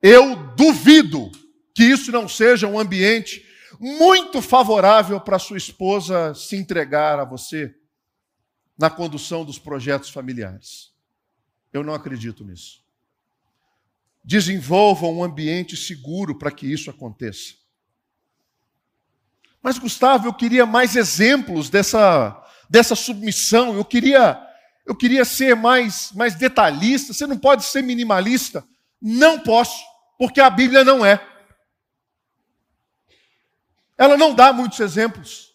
eu 0.00 0.54
duvido 0.54 1.30
que 1.74 1.84
isso 1.84 2.12
não 2.12 2.28
seja 2.28 2.66
um 2.66 2.78
ambiente 2.78 3.44
muito 3.78 4.40
favorável 4.40 5.20
para 5.20 5.38
sua 5.38 5.58
esposa 5.58 6.34
se 6.34 6.56
entregar 6.56 7.18
a 7.18 7.24
você 7.24 7.74
na 8.78 8.88
condução 8.88 9.44
dos 9.44 9.58
projetos 9.58 10.10
familiares. 10.10 10.92
Eu 11.72 11.82
não 11.82 11.92
acredito 11.92 12.44
nisso. 12.44 12.82
Desenvolvam 14.24 15.18
um 15.18 15.24
ambiente 15.24 15.76
seguro 15.76 16.38
para 16.38 16.50
que 16.50 16.66
isso 16.66 16.88
aconteça. 16.88 17.54
Mas, 19.62 19.78
Gustavo, 19.78 20.26
eu 20.26 20.32
queria 20.32 20.64
mais 20.64 20.96
exemplos 20.96 21.68
dessa, 21.68 22.42
dessa 22.68 22.94
submissão, 22.94 23.74
eu 23.74 23.84
queria, 23.84 24.40
eu 24.86 24.96
queria 24.96 25.24
ser 25.24 25.54
mais, 25.54 26.12
mais 26.12 26.34
detalhista. 26.34 27.12
Você 27.12 27.26
não 27.26 27.36
pode 27.36 27.64
ser 27.64 27.82
minimalista? 27.82 28.64
Não 29.00 29.38
posso, 29.38 29.84
porque 30.18 30.40
a 30.40 30.48
Bíblia 30.48 30.82
não 30.82 31.04
é. 31.04 31.26
Ela 33.98 34.16
não 34.16 34.34
dá 34.34 34.50
muitos 34.50 34.80
exemplos. 34.80 35.54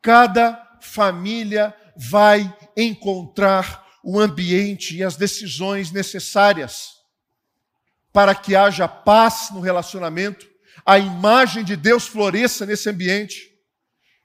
Cada 0.00 0.78
família 0.80 1.76
vai 1.96 2.56
encontrar 2.76 3.84
o 4.02 4.18
ambiente 4.18 4.96
e 4.96 5.02
as 5.02 5.16
decisões 5.16 5.90
necessárias 5.90 6.99
para 8.12 8.34
que 8.34 8.56
haja 8.56 8.88
paz 8.88 9.50
no 9.52 9.60
relacionamento, 9.60 10.48
a 10.84 10.98
imagem 10.98 11.64
de 11.64 11.76
Deus 11.76 12.06
floresça 12.06 12.66
nesse 12.66 12.88
ambiente. 12.88 13.50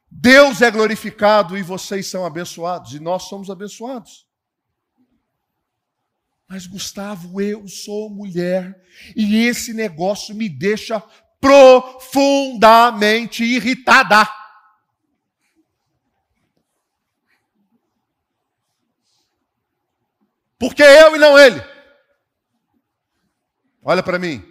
Deus 0.09 0.61
é 0.61 0.71
glorificado 0.71 1.57
e 1.57 1.61
vocês 1.61 2.07
são 2.07 2.25
abençoados, 2.25 2.93
e 2.93 2.99
nós 2.99 3.23
somos 3.23 3.49
abençoados. 3.49 4.25
Mas, 6.47 6.67
Gustavo, 6.67 7.41
eu 7.41 7.67
sou 7.67 8.09
mulher 8.09 8.79
e 9.15 9.45
esse 9.45 9.73
negócio 9.73 10.35
me 10.35 10.47
deixa 10.47 11.01
profundamente 11.41 13.43
irritada. 13.43 14.29
Porque 20.57 20.83
eu 20.83 21.15
e 21.15 21.19
não 21.19 21.37
ele. 21.37 21.74
Olha 23.87 24.01
para 24.01 24.17
mim. 24.17 24.43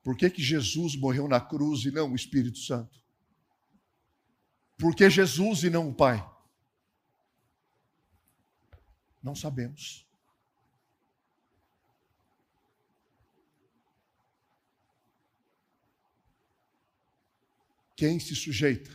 Por 0.00 0.16
que, 0.16 0.30
que 0.30 0.40
Jesus 0.40 0.94
morreu 0.94 1.26
na 1.26 1.40
cruz 1.40 1.84
e 1.84 1.90
não 1.90 2.12
o 2.12 2.14
Espírito 2.14 2.58
Santo? 2.58 3.00
Por 4.78 4.94
que 4.94 5.10
Jesus 5.10 5.64
e 5.64 5.68
não 5.68 5.88
o 5.88 5.94
Pai? 5.94 6.24
Não 9.20 9.34
sabemos. 9.34 10.06
Quem 17.96 18.20
se 18.20 18.36
sujeita 18.36 18.90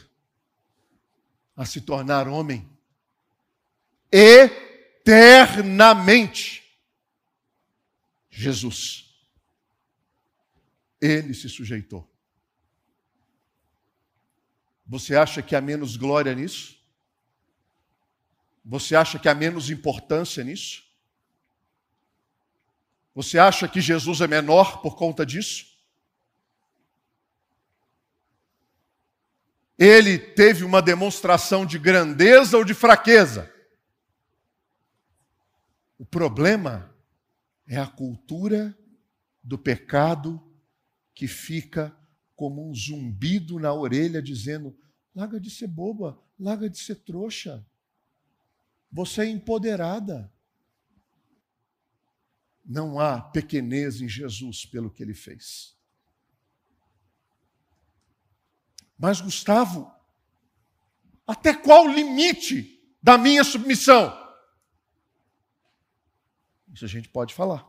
a 1.53 1.65
se 1.65 1.81
tornar 1.81 2.29
homem 2.29 2.67
eternamente? 5.05 6.63
Jesus. 8.29 9.05
Ele 10.99 11.33
se 11.33 11.47
sujeitou. 11.47 12.11
Você 14.87 15.15
acha 15.15 15.41
que 15.41 15.55
há 15.55 15.61
menos 15.61 15.95
glória 15.95 16.33
nisso? 16.33 16.75
Você 18.63 18.95
acha 18.95 19.19
que 19.19 19.29
há 19.29 19.35
menos 19.35 19.69
importância 19.69 20.43
nisso? 20.43 20.83
Você 23.13 23.37
acha 23.37 23.67
que 23.67 23.79
Jesus 23.79 24.21
é 24.21 24.27
menor 24.27 24.81
por 24.81 24.95
conta 24.95 25.23
disso? 25.25 25.67
Ele 29.77 30.17
teve 30.17 30.63
uma 30.63 30.81
demonstração 30.81 31.65
de 31.65 31.77
grandeza 31.77 32.57
ou 32.57 32.63
de 32.63 32.73
fraqueza? 32.73 33.54
O 35.97 36.05
problema 36.05 36.93
é 37.67 37.77
a 37.77 37.87
cultura 37.87 38.77
do 39.41 39.57
pecado 39.57 40.41
que 41.13 41.27
fica 41.27 41.95
como 42.35 42.69
um 42.69 42.75
zumbido 42.75 43.59
na 43.59 43.73
orelha 43.73 44.21
dizendo: 44.21 44.77
larga 45.15 45.39
de 45.39 45.49
ser 45.49 45.67
boba, 45.67 46.21
larga 46.37 46.69
de 46.69 46.77
ser 46.77 46.95
trouxa. 46.95 47.65
Você 48.91 49.21
é 49.21 49.29
empoderada. 49.29 50.31
Não 52.67 52.99
há 52.99 53.21
pequenez 53.21 54.01
em 54.01 54.09
Jesus 54.09 54.65
pelo 54.65 54.89
que 54.89 55.03
ele 55.03 55.13
fez. 55.13 55.77
Mas, 58.97 59.21
Gustavo, 59.21 59.91
até 61.27 61.53
qual 61.53 61.85
o 61.85 61.93
limite 61.93 62.81
da 63.03 63.17
minha 63.17 63.43
submissão? 63.43 64.24
Isso 66.75 66.83
a 66.83 66.89
gente 66.89 67.07
pode 67.07 67.33
falar. 67.33 67.65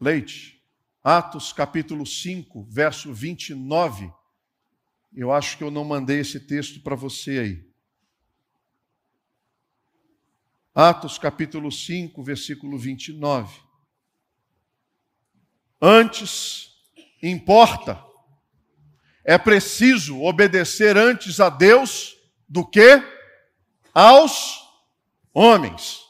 Leite, 0.00 0.60
Atos 1.02 1.52
capítulo 1.52 2.04
5, 2.04 2.64
verso 2.64 3.14
29. 3.14 4.12
Eu 5.14 5.30
acho 5.30 5.56
que 5.56 5.62
eu 5.62 5.70
não 5.70 5.84
mandei 5.84 6.18
esse 6.18 6.40
texto 6.40 6.80
para 6.82 6.96
você 6.96 7.38
aí. 7.38 7.72
Atos 10.74 11.18
capítulo 11.18 11.70
5, 11.70 12.20
versículo 12.20 12.76
29. 12.76 13.60
Antes, 15.80 16.72
importa, 17.22 18.04
é 19.22 19.38
preciso 19.38 20.20
obedecer 20.20 20.96
antes 20.96 21.38
a 21.38 21.48
Deus 21.48 22.16
do 22.48 22.66
que 22.66 23.00
aos 23.94 24.57
homens. 25.38 26.00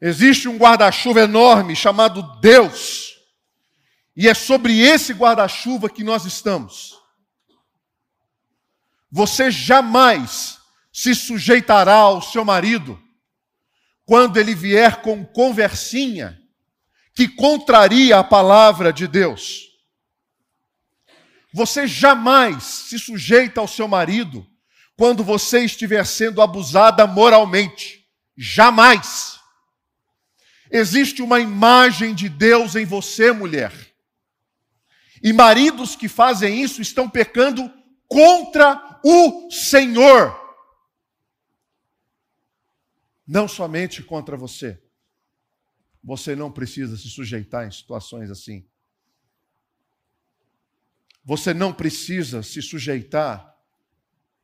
Existe 0.00 0.48
um 0.48 0.56
guarda-chuva 0.56 1.22
enorme 1.22 1.74
chamado 1.74 2.22
Deus, 2.40 3.16
e 4.16 4.28
é 4.28 4.34
sobre 4.34 4.78
esse 4.80 5.12
guarda-chuva 5.12 5.90
que 5.90 6.04
nós 6.04 6.24
estamos. 6.24 6.96
Você 9.10 9.50
jamais 9.50 10.58
se 10.92 11.14
sujeitará 11.14 11.94
ao 11.94 12.22
seu 12.22 12.44
marido 12.44 13.00
quando 14.04 14.36
ele 14.38 14.54
vier 14.54 15.02
com 15.02 15.24
conversinha, 15.24 16.40
que 17.14 17.28
contraria 17.28 18.18
a 18.18 18.24
palavra 18.24 18.92
de 18.92 19.08
Deus. 19.08 19.66
Você 21.52 21.86
jamais 21.86 22.62
se 22.62 22.98
sujeita 22.98 23.60
ao 23.60 23.66
seu 23.66 23.88
marido 23.88 24.46
quando 24.98 25.22
você 25.22 25.64
estiver 25.64 26.04
sendo 26.04 26.42
abusada 26.42 27.06
moralmente. 27.06 28.04
Jamais. 28.36 29.38
Existe 30.68 31.22
uma 31.22 31.38
imagem 31.38 32.12
de 32.12 32.28
Deus 32.28 32.74
em 32.74 32.84
você, 32.84 33.30
mulher. 33.30 33.72
E 35.22 35.32
maridos 35.32 35.94
que 35.94 36.08
fazem 36.08 36.60
isso 36.60 36.82
estão 36.82 37.08
pecando 37.08 37.72
contra 38.08 39.00
o 39.04 39.48
Senhor. 39.52 40.36
Não 43.24 43.46
somente 43.46 44.02
contra 44.02 44.36
você. 44.36 44.82
Você 46.02 46.34
não 46.34 46.50
precisa 46.50 46.96
se 46.96 47.08
sujeitar 47.08 47.68
em 47.68 47.70
situações 47.70 48.32
assim. 48.32 48.66
Você 51.24 51.54
não 51.54 51.72
precisa 51.72 52.42
se 52.42 52.60
sujeitar 52.60 53.57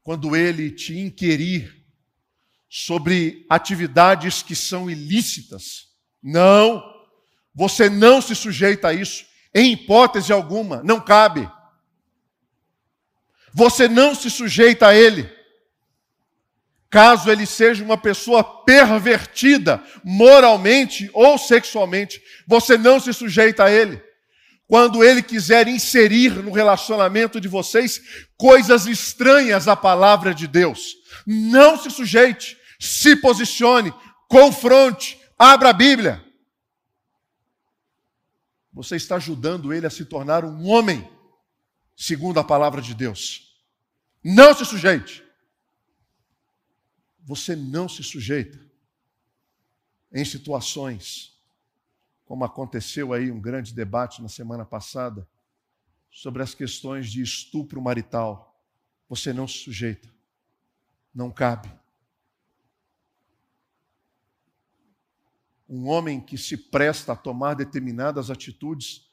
quando 0.04 0.36
ele 0.36 0.70
te 0.70 0.98
inquirir 0.98 1.82
sobre 2.68 3.46
atividades 3.48 4.42
que 4.42 4.54
são 4.54 4.90
ilícitas. 4.90 5.88
Não, 6.22 6.84
você 7.54 7.88
não 7.88 8.20
se 8.20 8.34
sujeita 8.34 8.88
a 8.88 8.92
isso, 8.92 9.24
em 9.54 9.72
hipótese 9.72 10.30
alguma, 10.30 10.82
não 10.82 11.00
cabe. 11.00 11.50
Você 13.54 13.88
não 13.88 14.14
se 14.14 14.30
sujeita 14.30 14.88
a 14.88 14.94
ele. 14.94 15.32
Caso 16.90 17.30
ele 17.30 17.46
seja 17.46 17.82
uma 17.82 17.96
pessoa 17.96 18.44
pervertida 18.44 19.82
moralmente 20.04 21.08
ou 21.14 21.38
sexualmente, 21.38 22.22
você 22.46 22.76
não 22.76 23.00
se 23.00 23.12
sujeita 23.12 23.64
a 23.64 23.70
ele 23.70 24.03
quando 24.66 25.04
ele 25.04 25.22
quiser 25.22 25.68
inserir 25.68 26.42
no 26.42 26.50
relacionamento 26.50 27.40
de 27.40 27.48
vocês 27.48 28.00
coisas 28.36 28.86
estranhas 28.86 29.68
à 29.68 29.76
palavra 29.76 30.34
de 30.34 30.46
Deus. 30.46 30.96
Não 31.26 31.76
se 31.76 31.90
sujeite, 31.90 32.56
se 32.80 33.16
posicione, 33.16 33.92
confronte, 34.28 35.20
abra 35.38 35.70
a 35.70 35.72
Bíblia. 35.72 36.24
Você 38.72 38.96
está 38.96 39.16
ajudando 39.16 39.72
ele 39.72 39.86
a 39.86 39.90
se 39.90 40.04
tornar 40.04 40.44
um 40.44 40.66
homem, 40.66 41.08
segundo 41.94 42.40
a 42.40 42.44
palavra 42.44 42.82
de 42.82 42.94
Deus. 42.94 43.54
Não 44.22 44.54
se 44.54 44.64
sujeite. 44.64 45.22
Você 47.24 47.54
não 47.54 47.88
se 47.88 48.02
sujeita 48.02 48.58
em 50.12 50.24
situações 50.24 51.33
como 52.24 52.44
aconteceu 52.44 53.12
aí 53.12 53.30
um 53.30 53.40
grande 53.40 53.74
debate 53.74 54.22
na 54.22 54.28
semana 54.28 54.64
passada 54.64 55.28
sobre 56.10 56.42
as 56.42 56.54
questões 56.54 57.10
de 57.10 57.22
estupro 57.22 57.80
marital. 57.82 58.58
Você 59.08 59.32
não 59.32 59.46
se 59.46 59.58
sujeita, 59.58 60.08
não 61.14 61.30
cabe. 61.30 61.70
Um 65.68 65.86
homem 65.86 66.20
que 66.20 66.38
se 66.38 66.56
presta 66.56 67.12
a 67.12 67.16
tomar 67.16 67.54
determinadas 67.54 68.30
atitudes 68.30 69.10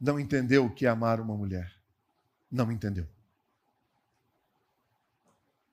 não 0.00 0.18
entendeu 0.18 0.64
o 0.64 0.74
que 0.74 0.86
é 0.86 0.88
amar 0.88 1.20
uma 1.20 1.36
mulher. 1.36 1.76
Não 2.50 2.72
entendeu. 2.72 3.06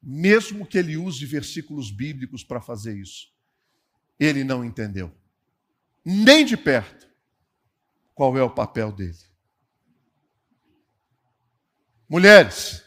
Mesmo 0.02 0.66
que 0.66 0.78
ele 0.78 0.98
use 0.98 1.26
versículos 1.26 1.90
bíblicos 1.90 2.44
para 2.44 2.62
fazer 2.62 2.98
isso, 2.98 3.34
ele 4.20 4.44
não 4.44 4.64
entendeu 4.64 5.12
nem 6.10 6.46
de 6.46 6.56
perto, 6.56 7.06
qual 8.16 8.38
é 8.38 8.42
o 8.42 8.50
papel 8.50 8.94
dele. 8.94 9.20
Mulheres, 12.08 12.82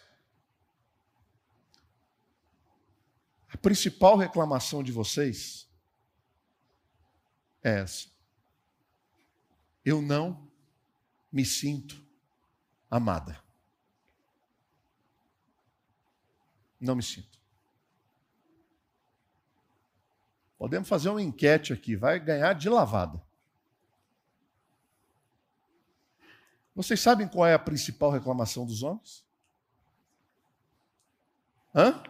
a 3.46 3.58
principal 3.58 4.16
reclamação 4.16 4.82
de 4.82 4.90
vocês 4.90 5.68
é 7.62 7.80
essa. 7.80 8.08
Eu 9.84 10.00
não 10.00 10.50
me 11.30 11.44
sinto 11.44 12.02
amada. 12.90 13.38
Não 16.80 16.96
me 16.96 17.02
sinto. 17.02 17.29
Podemos 20.60 20.86
fazer 20.86 21.08
uma 21.08 21.22
enquete 21.22 21.72
aqui, 21.72 21.96
vai 21.96 22.20
ganhar 22.20 22.52
de 22.52 22.68
lavada. 22.68 23.18
Vocês 26.74 27.00
sabem 27.00 27.26
qual 27.26 27.46
é 27.46 27.54
a 27.54 27.58
principal 27.58 28.10
reclamação 28.10 28.66
dos 28.66 28.82
homens? 28.82 29.24
Hã? 31.74 32.02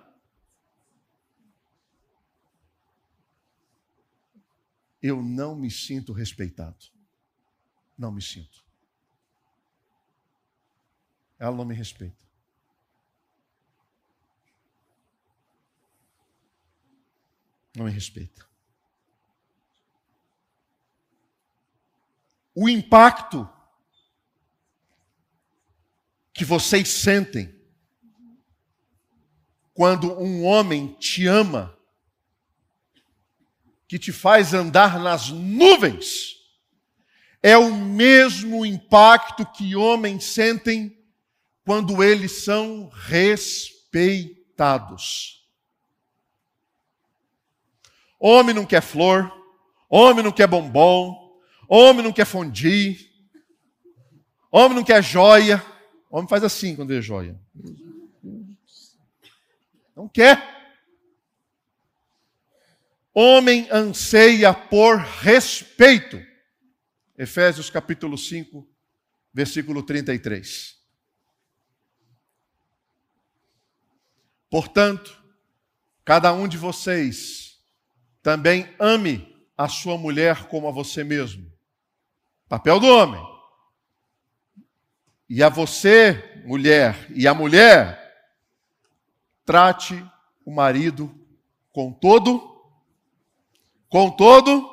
Eu 5.01 5.23
não 5.23 5.55
me 5.55 5.71
sinto 5.71 6.13
respeitado. 6.13 6.87
Não 7.97 8.11
me 8.11 8.21
sinto. 8.21 8.65
Ela 11.39 11.55
não 11.55 11.65
me 11.65 11.75
respeita. 11.77 12.19
Não 17.75 17.85
me 17.85 17.91
respeita. 17.91 18.49
O 22.55 22.69
impacto 22.69 23.49
que 26.33 26.45
vocês 26.45 26.89
sentem 26.89 27.59
quando 29.73 30.13
um 30.21 30.45
homem 30.45 30.95
te 30.95 31.27
ama, 31.27 31.77
que 33.89 33.99
te 33.99 34.13
faz 34.13 34.53
andar 34.53 34.99
nas 34.99 35.31
nuvens, 35.31 36.37
é 37.43 37.57
o 37.57 37.75
mesmo 37.75 38.67
impacto 38.67 39.47
que 39.47 39.75
homens 39.75 40.25
sentem 40.25 41.03
quando 41.65 42.03
eles 42.03 42.45
são 42.45 42.89
respeitados. 42.89 45.40
Homem 48.23 48.55
não 48.55 48.67
quer 48.67 48.83
flor, 48.83 49.33
homem 49.89 50.23
não 50.23 50.31
quer 50.31 50.47
bombom, 50.47 51.41
homem 51.67 52.05
não 52.05 52.13
quer 52.13 52.27
fondue, 52.27 53.11
homem 54.53 54.77
não 54.77 54.85
quer 54.85 55.03
joia. 55.03 55.65
Homem 56.11 56.29
faz 56.29 56.45
assim 56.45 56.77
quando 56.77 56.91
vê 56.91 57.01
joia. 57.01 57.41
Não 59.97 60.07
quer. 60.07 60.61
Homem 63.15 63.67
anseia 63.71 64.53
por 64.53 64.99
respeito. 64.99 66.21
Efésios 67.17 67.71
capítulo 67.71 68.19
5, 68.19 68.69
versículo 69.33 69.83
33. 69.83 70.79
Portanto, 74.51 75.23
cada 76.05 76.33
um 76.35 76.49
de 76.49 76.59
vocês 76.59 77.50
também 78.23 78.75
ame 78.79 79.37
a 79.57 79.69
sua 79.69 79.97
mulher 79.97 80.47
como 80.47 80.69
a 80.69 80.71
você 80.71 81.05
mesmo. 81.05 81.51
Papel 82.49 82.81
do 82.81 82.87
homem. 82.87 83.23
E 85.29 85.43
a 85.43 85.49
você, 85.49 86.43
mulher, 86.45 87.07
e 87.15 87.29
a 87.29 87.33
mulher, 87.33 88.01
trate 89.45 90.05
o 90.45 90.53
marido 90.53 91.15
com 91.73 91.93
todo 91.93 92.49
com 93.89 94.09
todo 94.11 94.69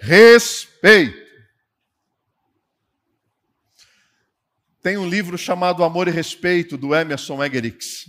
respeito. 0.00 1.20
Tem 4.80 4.96
um 4.96 5.08
livro 5.08 5.38
chamado 5.38 5.84
Amor 5.84 6.08
e 6.08 6.10
Respeito 6.10 6.76
do 6.76 6.94
Emerson 6.94 7.42
Egerix. 7.42 8.08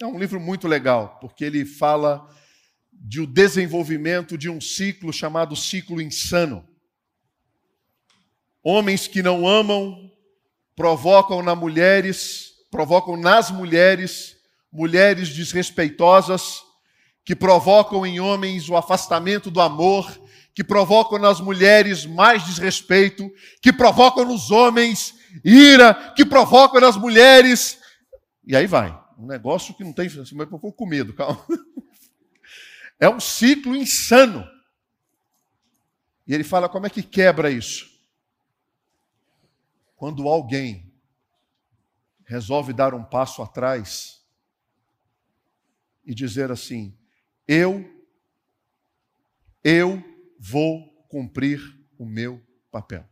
É 0.00 0.06
um 0.06 0.18
livro 0.18 0.38
muito 0.38 0.68
legal, 0.68 1.18
porque 1.20 1.44
ele 1.44 1.64
fala 1.64 2.28
de 3.00 3.20
o 3.20 3.26
desenvolvimento 3.26 4.36
de 4.36 4.48
um 4.48 4.60
ciclo 4.60 5.12
chamado 5.12 5.54
ciclo 5.54 6.00
insano. 6.00 6.66
Homens 8.62 9.06
que 9.06 9.22
não 9.22 9.46
amam 9.46 10.10
provocam 10.74 11.42
na 11.42 11.54
mulheres, 11.54 12.52
provocam 12.70 13.16
nas 13.16 13.50
mulheres 13.50 14.36
mulheres 14.76 15.30
desrespeitosas, 15.30 16.62
que 17.24 17.34
provocam 17.34 18.06
em 18.06 18.20
homens 18.20 18.68
o 18.68 18.76
afastamento 18.76 19.50
do 19.50 19.60
amor, 19.60 20.06
que 20.54 20.62
provocam 20.62 21.18
nas 21.18 21.40
mulheres 21.40 22.04
mais 22.06 22.44
desrespeito, 22.44 23.30
que 23.60 23.72
provocam 23.72 24.24
nos 24.24 24.50
homens 24.50 25.14
ira, 25.44 25.94
que 26.14 26.24
provocam 26.24 26.80
nas 26.80 26.96
mulheres. 26.96 27.78
E 28.46 28.54
aí 28.54 28.66
vai. 28.66 28.96
Um 29.18 29.26
negócio 29.26 29.74
que 29.74 29.82
não 29.82 29.92
tem. 29.92 30.08
Mas 30.34 30.48
com 30.48 30.86
medo, 30.86 31.14
calma. 31.14 31.44
É 32.98 33.08
um 33.08 33.20
ciclo 33.20 33.76
insano. 33.76 34.46
E 36.26 36.34
ele 36.34 36.44
fala 36.44 36.68
como 36.68 36.86
é 36.86 36.90
que 36.90 37.02
quebra 37.02 37.50
isso? 37.50 37.94
Quando 39.96 40.28
alguém 40.28 40.92
resolve 42.24 42.72
dar 42.72 42.92
um 42.94 43.04
passo 43.04 43.42
atrás 43.42 44.20
e 46.04 46.14
dizer 46.14 46.50
assim: 46.50 46.96
eu, 47.46 47.88
eu 49.62 50.02
vou 50.38 50.88
cumprir 51.08 51.60
o 51.98 52.04
meu 52.04 52.44
papel. 52.70 53.08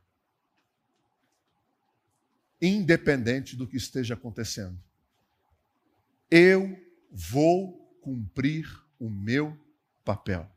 Independente 2.61 3.57
do 3.57 3.66
que 3.66 3.76
esteja 3.76 4.14
acontecendo. 4.14 4.78
Eu 6.30 6.76
vou 7.11 7.99
cumprir 8.01 8.66
o 8.99 9.09
meu 9.09 9.63
papel. 10.05 10.50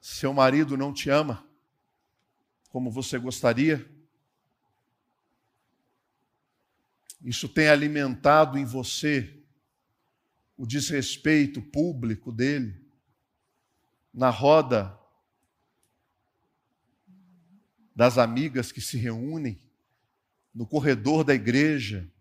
Seu 0.00 0.32
marido 0.32 0.76
não 0.76 0.92
te 0.92 1.08
ama 1.08 1.46
como 2.74 2.90
você 2.90 3.18
gostaria? 3.18 3.88
Isso 7.22 7.48
tem 7.48 7.68
alimentado 7.68 8.58
em 8.58 8.64
você 8.64 9.40
o 10.56 10.66
desrespeito 10.66 11.62
público 11.62 12.32
dele 12.32 12.84
na 14.12 14.28
roda 14.28 14.98
das 17.94 18.18
amigas 18.18 18.72
que 18.72 18.80
se 18.80 18.96
reúnem, 18.96 19.60
no 20.52 20.66
corredor 20.66 21.22
da 21.22 21.32
igreja, 21.32 22.12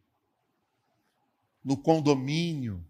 no 1.64 1.78
condomínio, 1.78 2.86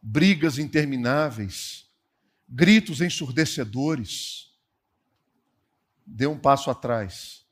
brigas 0.00 0.58
intermináveis, 0.58 1.90
gritos 2.48 3.00
ensurdecedores. 3.00 4.56
Dê 6.06 6.26
um 6.26 6.38
passo 6.38 6.70
atrás. 6.70 7.46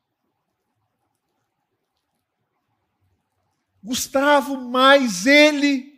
Gustavo, 3.82 4.56
mais 4.56 5.26
ele. 5.26 5.94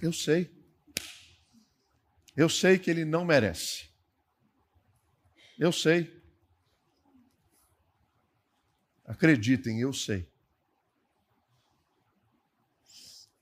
Eu 0.00 0.12
sei. 0.12 0.50
Eu 2.36 2.48
sei 2.48 2.78
que 2.78 2.90
ele 2.90 3.04
não 3.04 3.24
merece. 3.24 3.88
Eu 5.58 5.70
sei. 5.70 6.20
Acreditem, 9.04 9.80
eu 9.80 9.92
sei. 9.92 10.31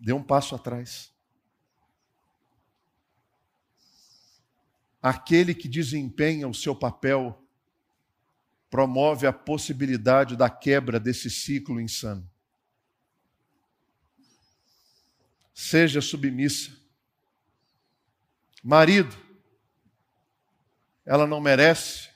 Dê 0.01 0.14
um 0.14 0.22
passo 0.22 0.55
atrás. 0.55 1.12
Aquele 5.03 5.55
que 5.55 5.68
desempenha 5.68 6.48
o 6.48 6.55
seu 6.55 6.74
papel 6.74 7.46
promove 8.70 9.26
a 9.26 9.32
possibilidade 9.32 10.36
da 10.36 10.48
quebra 10.48 10.98
desse 10.98 11.28
ciclo 11.28 11.80
insano. 11.80 12.28
Seja 15.53 16.01
submissa. 16.01 16.70
Marido, 18.62 19.14
ela 21.05 21.26
não 21.26 21.40
merece. 21.40 22.09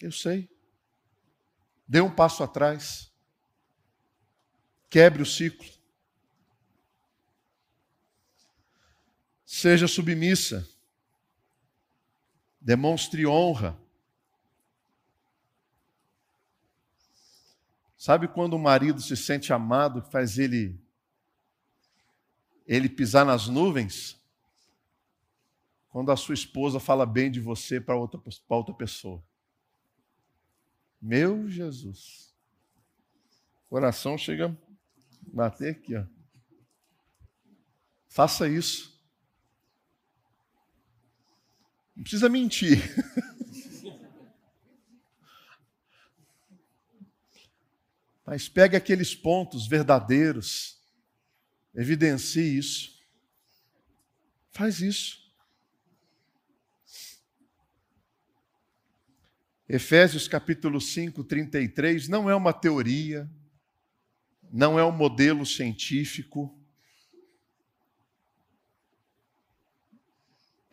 Eu 0.00 0.10
sei. 0.10 0.48
Dê 1.86 2.00
um 2.00 2.10
passo 2.12 2.42
atrás. 2.42 3.12
Quebre 4.88 5.22
o 5.22 5.26
ciclo. 5.26 5.73
Seja 9.56 9.86
submissa. 9.86 10.68
Demonstre 12.60 13.24
honra. 13.24 13.78
Sabe 17.96 18.26
quando 18.26 18.54
o 18.54 18.58
marido 18.58 19.00
se 19.00 19.16
sente 19.16 19.52
amado, 19.52 20.02
faz 20.10 20.38
ele 20.38 20.76
ele 22.66 22.88
pisar 22.88 23.24
nas 23.24 23.46
nuvens? 23.46 24.20
Quando 25.88 26.10
a 26.10 26.16
sua 26.16 26.34
esposa 26.34 26.80
fala 26.80 27.06
bem 27.06 27.30
de 27.30 27.38
você 27.38 27.80
para 27.80 27.94
outra, 27.94 28.20
outra 28.48 28.74
pessoa. 28.74 29.22
Meu 31.00 31.48
Jesus. 31.48 32.34
Coração 33.68 34.18
chega 34.18 34.48
a 34.48 34.56
bater 35.32 35.76
aqui, 35.76 35.94
ó. 35.94 36.04
Faça 38.08 38.48
isso. 38.48 38.93
Não 41.96 42.02
precisa 42.02 42.28
mentir. 42.28 42.78
Mas 48.26 48.48
pegue 48.48 48.74
aqueles 48.76 49.14
pontos 49.14 49.66
verdadeiros, 49.68 50.80
evidencie 51.74 52.58
isso. 52.58 52.98
Faz 54.50 54.80
isso. 54.80 55.22
Efésios 59.68 60.26
capítulo 60.28 60.80
5, 60.80 61.24
33 61.24 62.08
não 62.08 62.28
é 62.28 62.34
uma 62.34 62.52
teoria, 62.52 63.30
não 64.52 64.78
é 64.78 64.84
um 64.84 64.92
modelo 64.92 65.44
científico, 65.44 66.56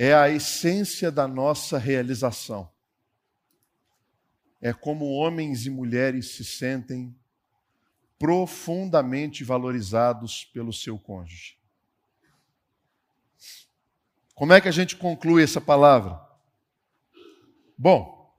é 0.04 0.16
a 0.16 0.28
essência 0.28 1.12
da 1.12 1.28
nossa 1.28 1.78
realização. 1.78 2.68
É 4.60 4.74
como 4.74 5.06
homens 5.12 5.68
e 5.68 5.70
mulheres 5.70 6.32
se 6.32 6.44
sentem 6.44 7.16
profundamente 8.18 9.44
valorizados 9.44 10.44
pelo 10.46 10.74
seu 10.74 10.98
cônjuge. 10.98 11.56
Como 14.34 14.54
é 14.54 14.60
que 14.60 14.68
a 14.68 14.72
gente 14.72 14.96
conclui 14.96 15.44
essa 15.44 15.62
palavra? 15.62 16.20
Bom, 17.78 18.36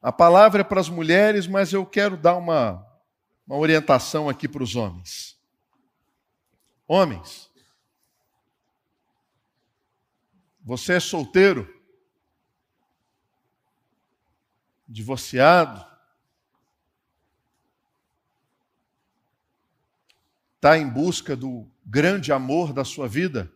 a 0.00 0.10
palavra 0.10 0.62
é 0.62 0.64
para 0.64 0.80
as 0.80 0.88
mulheres, 0.88 1.46
mas 1.46 1.74
eu 1.74 1.84
quero 1.84 2.16
dar 2.16 2.36
uma, 2.36 2.82
uma 3.46 3.58
orientação 3.58 4.30
aqui 4.30 4.48
para 4.48 4.62
os 4.62 4.76
homens. 4.76 5.38
Homens, 6.88 7.45
você 10.66 10.94
é 10.94 11.00
solteiro? 11.00 11.72
Divorciado? 14.88 15.86
Está 20.56 20.76
em 20.76 20.88
busca 20.88 21.36
do 21.36 21.70
grande 21.84 22.32
amor 22.32 22.72
da 22.72 22.84
sua 22.84 23.06
vida? 23.06 23.52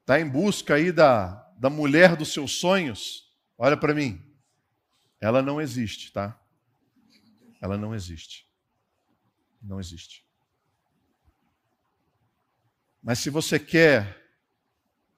Está 0.00 0.18
em 0.18 0.28
busca 0.28 0.74
aí 0.74 0.90
da, 0.90 1.48
da 1.56 1.70
mulher 1.70 2.16
dos 2.16 2.32
seus 2.32 2.58
sonhos? 2.58 3.32
Olha 3.56 3.76
para 3.76 3.94
mim. 3.94 4.20
Ela 5.20 5.42
não 5.42 5.60
existe, 5.60 6.12
tá? 6.12 6.36
Ela 7.60 7.78
não 7.78 7.94
existe. 7.94 8.50
Não 9.62 9.78
existe. 9.78 10.26
Mas 13.00 13.20
se 13.20 13.30
você 13.30 13.60
quer 13.60 14.25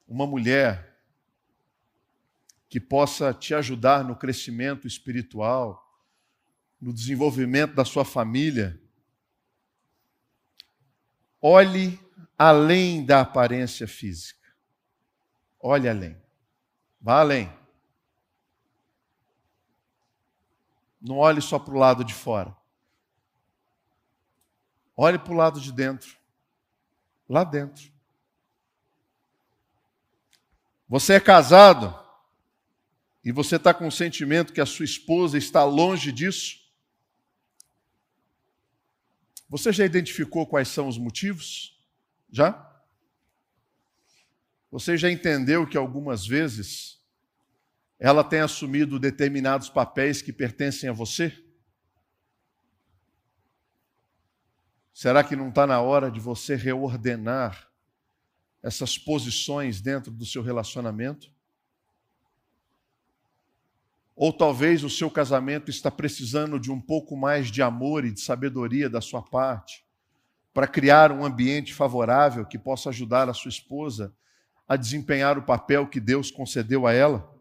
uma 0.08 0.26
mulher 0.26 0.98
que 2.68 2.80
possa 2.80 3.32
te 3.34 3.54
ajudar 3.54 4.02
no 4.02 4.16
crescimento 4.16 4.86
espiritual, 4.86 5.84
no 6.80 6.92
desenvolvimento 6.92 7.74
da 7.74 7.84
sua 7.84 8.04
família, 8.04 8.80
olhe 11.40 12.00
além 12.36 13.04
da 13.04 13.20
aparência 13.20 13.86
física. 13.86 14.48
Olhe 15.60 15.88
além. 15.88 16.16
Vá 17.00 17.20
além. 17.20 17.52
Não 21.00 21.18
olhe 21.18 21.40
só 21.40 21.58
para 21.58 21.74
o 21.74 21.78
lado 21.78 22.04
de 22.04 22.14
fora. 22.14 22.56
Olhe 24.96 25.18
para 25.18 25.32
o 25.32 25.36
lado 25.36 25.60
de 25.60 25.72
dentro. 25.72 26.16
Lá 27.28 27.44
dentro. 27.44 27.97
Você 30.88 31.14
é 31.14 31.20
casado 31.20 31.94
e 33.22 33.30
você 33.30 33.56
está 33.56 33.74
com 33.74 33.86
o 33.86 33.92
sentimento 33.92 34.54
que 34.54 34.60
a 34.60 34.64
sua 34.64 34.86
esposa 34.86 35.36
está 35.36 35.62
longe 35.62 36.10
disso? 36.10 36.56
Você 39.50 39.70
já 39.70 39.84
identificou 39.84 40.46
quais 40.46 40.68
são 40.68 40.88
os 40.88 40.96
motivos? 40.96 41.78
Já? 42.30 42.64
Você 44.70 44.96
já 44.96 45.10
entendeu 45.10 45.66
que 45.66 45.76
algumas 45.76 46.26
vezes 46.26 46.98
ela 47.98 48.24
tem 48.24 48.40
assumido 48.40 48.98
determinados 48.98 49.68
papéis 49.68 50.22
que 50.22 50.32
pertencem 50.32 50.88
a 50.88 50.92
você? 50.92 51.36
Será 54.94 55.22
que 55.22 55.36
não 55.36 55.50
está 55.50 55.66
na 55.66 55.82
hora 55.82 56.10
de 56.10 56.18
você 56.18 56.54
reordenar 56.54 57.67
essas 58.68 58.98
posições 58.98 59.80
dentro 59.80 60.12
do 60.12 60.26
seu 60.26 60.42
relacionamento? 60.42 61.32
Ou 64.14 64.30
talvez 64.30 64.84
o 64.84 64.90
seu 64.90 65.10
casamento 65.10 65.70
está 65.70 65.90
precisando 65.90 66.60
de 66.60 66.70
um 66.70 66.78
pouco 66.78 67.16
mais 67.16 67.50
de 67.50 67.62
amor 67.62 68.04
e 68.04 68.12
de 68.12 68.20
sabedoria 68.20 68.90
da 68.90 69.00
sua 69.00 69.22
parte, 69.22 69.86
para 70.52 70.66
criar 70.66 71.10
um 71.10 71.24
ambiente 71.24 71.72
favorável 71.72 72.44
que 72.44 72.58
possa 72.58 72.90
ajudar 72.90 73.26
a 73.28 73.34
sua 73.34 73.48
esposa 73.48 74.14
a 74.68 74.76
desempenhar 74.76 75.38
o 75.38 75.42
papel 75.42 75.86
que 75.86 75.98
Deus 75.98 76.30
concedeu 76.30 76.86
a 76.86 76.92
ela? 76.92 77.34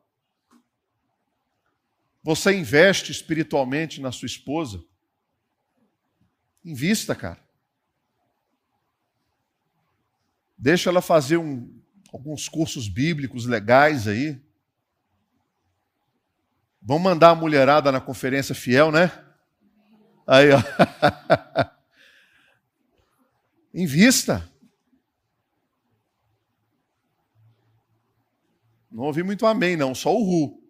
Você 2.23 2.53
investe 2.53 3.11
espiritualmente 3.11 3.99
na 3.99 4.13
sua 4.13 4.27
esposa? 4.27 4.81
Invista, 6.63 7.13
cara. 7.13 7.46
Deixa 10.57 10.89
ela 10.89 11.01
fazer 11.01 11.37
um, 11.37 11.71
alguns 12.11 12.49
cursos 12.49 12.87
bíblicos 12.87 13.45
legais 13.45 14.07
aí. 14.07 14.41
Vamos 16.81 17.03
mandar 17.03 17.29
a 17.29 17.35
mulherada 17.35 17.91
na 17.91 18.01
conferência 18.01 18.55
fiel, 18.55 18.91
né? 18.91 19.11
Aí, 20.25 20.49
ó. 20.51 20.57
Invista. 23.73 24.49
Não 28.89 29.03
ouvi 29.03 29.21
muito 29.21 29.45
amém, 29.45 29.77
não, 29.77 29.93
só 29.93 30.15
o 30.15 30.23
ru. 30.23 30.63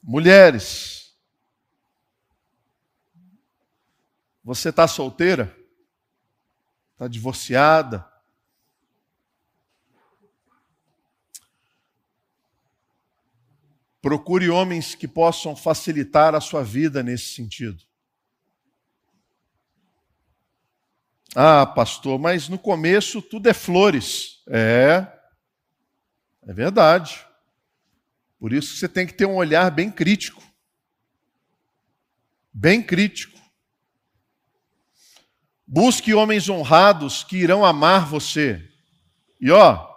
Mulheres, 0.00 1.03
você 4.44 4.68
está 4.68 4.86
solteira? 4.86 5.56
Está 6.92 7.08
divorciada? 7.08 8.06
Procure 14.02 14.50
homens 14.50 14.94
que 14.94 15.08
possam 15.08 15.56
facilitar 15.56 16.34
a 16.34 16.40
sua 16.40 16.62
vida 16.62 17.02
nesse 17.02 17.34
sentido. 17.34 17.82
Ah, 21.34 21.64
pastor, 21.66 22.18
mas 22.18 22.48
no 22.48 22.58
começo 22.58 23.22
tudo 23.22 23.48
é 23.48 23.54
flores. 23.54 24.42
É, 24.46 25.10
é 26.42 26.52
verdade. 26.52 27.26
Por 28.38 28.52
isso 28.52 28.76
você 28.76 28.86
tem 28.86 29.06
que 29.06 29.14
ter 29.14 29.24
um 29.24 29.36
olhar 29.36 29.70
bem 29.70 29.90
crítico. 29.90 30.42
Bem 32.52 32.82
crítico. 32.82 33.40
Busque 35.66 36.14
homens 36.14 36.48
honrados 36.48 37.24
que 37.24 37.36
irão 37.36 37.64
amar 37.64 38.06
você. 38.06 38.62
E 39.40 39.50
ó, 39.50 39.94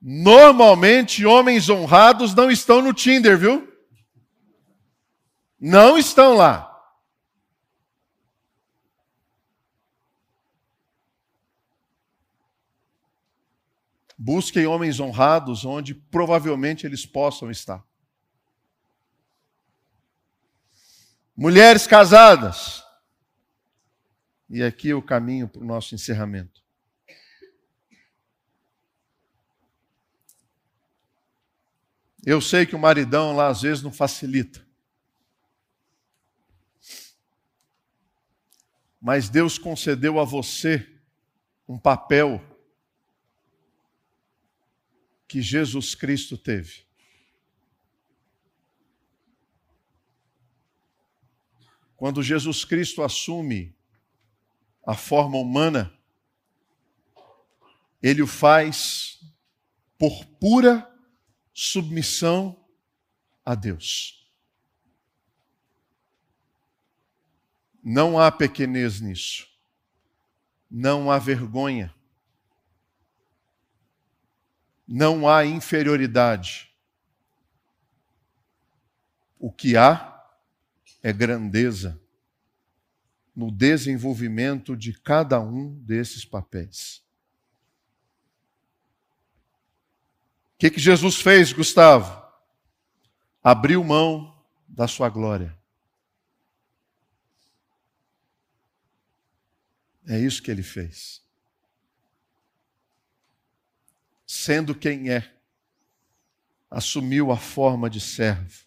Normalmente, 0.00 1.26
homens 1.26 1.68
honrados 1.68 2.34
não 2.34 2.50
estão 2.50 2.80
no 2.80 2.94
Tinder, 2.94 3.36
viu? 3.36 3.70
Não 5.60 5.98
estão 5.98 6.34
lá. 6.34 6.66
Busquem 14.16 14.66
homens 14.66 15.00
honrados 15.00 15.64
onde 15.66 15.94
provavelmente 15.94 16.86
eles 16.86 17.04
possam 17.04 17.50
estar. 17.50 17.84
Mulheres 21.36 21.86
casadas. 21.86 22.82
E 24.50 24.64
aqui 24.64 24.90
é 24.90 24.94
o 24.94 25.00
caminho 25.00 25.48
para 25.48 25.62
o 25.62 25.64
nosso 25.64 25.94
encerramento. 25.94 26.60
Eu 32.26 32.40
sei 32.40 32.66
que 32.66 32.74
o 32.74 32.78
maridão 32.78 33.34
lá 33.34 33.46
às 33.46 33.62
vezes 33.62 33.80
não 33.80 33.92
facilita. 33.92 34.66
Mas 39.00 39.28
Deus 39.28 39.56
concedeu 39.56 40.18
a 40.18 40.24
você 40.24 41.00
um 41.68 41.78
papel 41.78 42.44
que 45.28 45.40
Jesus 45.40 45.94
Cristo 45.94 46.36
teve. 46.36 46.84
Quando 51.96 52.20
Jesus 52.20 52.64
Cristo 52.64 53.00
assume 53.02 53.78
a 54.90 54.94
forma 54.96 55.38
humana, 55.38 55.96
ele 58.02 58.22
o 58.22 58.26
faz 58.26 59.20
por 59.96 60.24
pura 60.40 60.92
submissão 61.54 62.60
a 63.44 63.54
Deus. 63.54 64.28
Não 67.80 68.18
há 68.18 68.32
pequenez 68.32 69.00
nisso. 69.00 69.48
Não 70.68 71.08
há 71.08 71.20
vergonha. 71.20 71.94
Não 74.88 75.28
há 75.28 75.46
inferioridade. 75.46 76.68
O 79.38 79.52
que 79.52 79.76
há 79.76 80.28
é 81.00 81.12
grandeza 81.12 82.02
no 83.34 83.50
desenvolvimento 83.50 84.76
de 84.76 84.92
cada 84.92 85.40
um 85.40 85.74
desses 85.82 86.24
papéis. 86.24 87.02
que, 90.60 90.70
que 90.70 90.78
Jesus 90.78 91.16
fez, 91.16 91.54
Gustavo? 91.54 92.22
Abriu 93.42 93.82
mão 93.82 94.38
da 94.68 94.86
sua 94.86 95.08
glória. 95.08 95.58
É 100.06 100.18
isso 100.18 100.42
que 100.42 100.50
ele 100.50 100.62
fez. 100.62 101.24
Sendo 104.26 104.74
quem 104.74 105.10
é, 105.10 105.34
assumiu 106.70 107.32
a 107.32 107.38
forma 107.38 107.88
de 107.88 107.98
servo. 107.98 108.66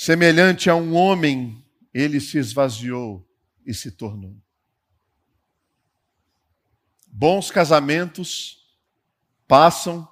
Semelhante 0.00 0.70
a 0.70 0.76
um 0.76 0.94
homem, 0.94 1.60
ele 1.92 2.20
se 2.20 2.38
esvaziou 2.38 3.28
e 3.66 3.74
se 3.74 3.90
tornou. 3.90 4.40
Bons 7.08 7.50
casamentos 7.50 8.78
passam 9.48 10.08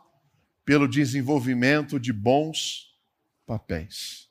pelo 0.65 0.89
desenvolvimento 0.89 2.01
de 2.01 2.13
bons 2.13 2.99
papéis. 3.47 4.26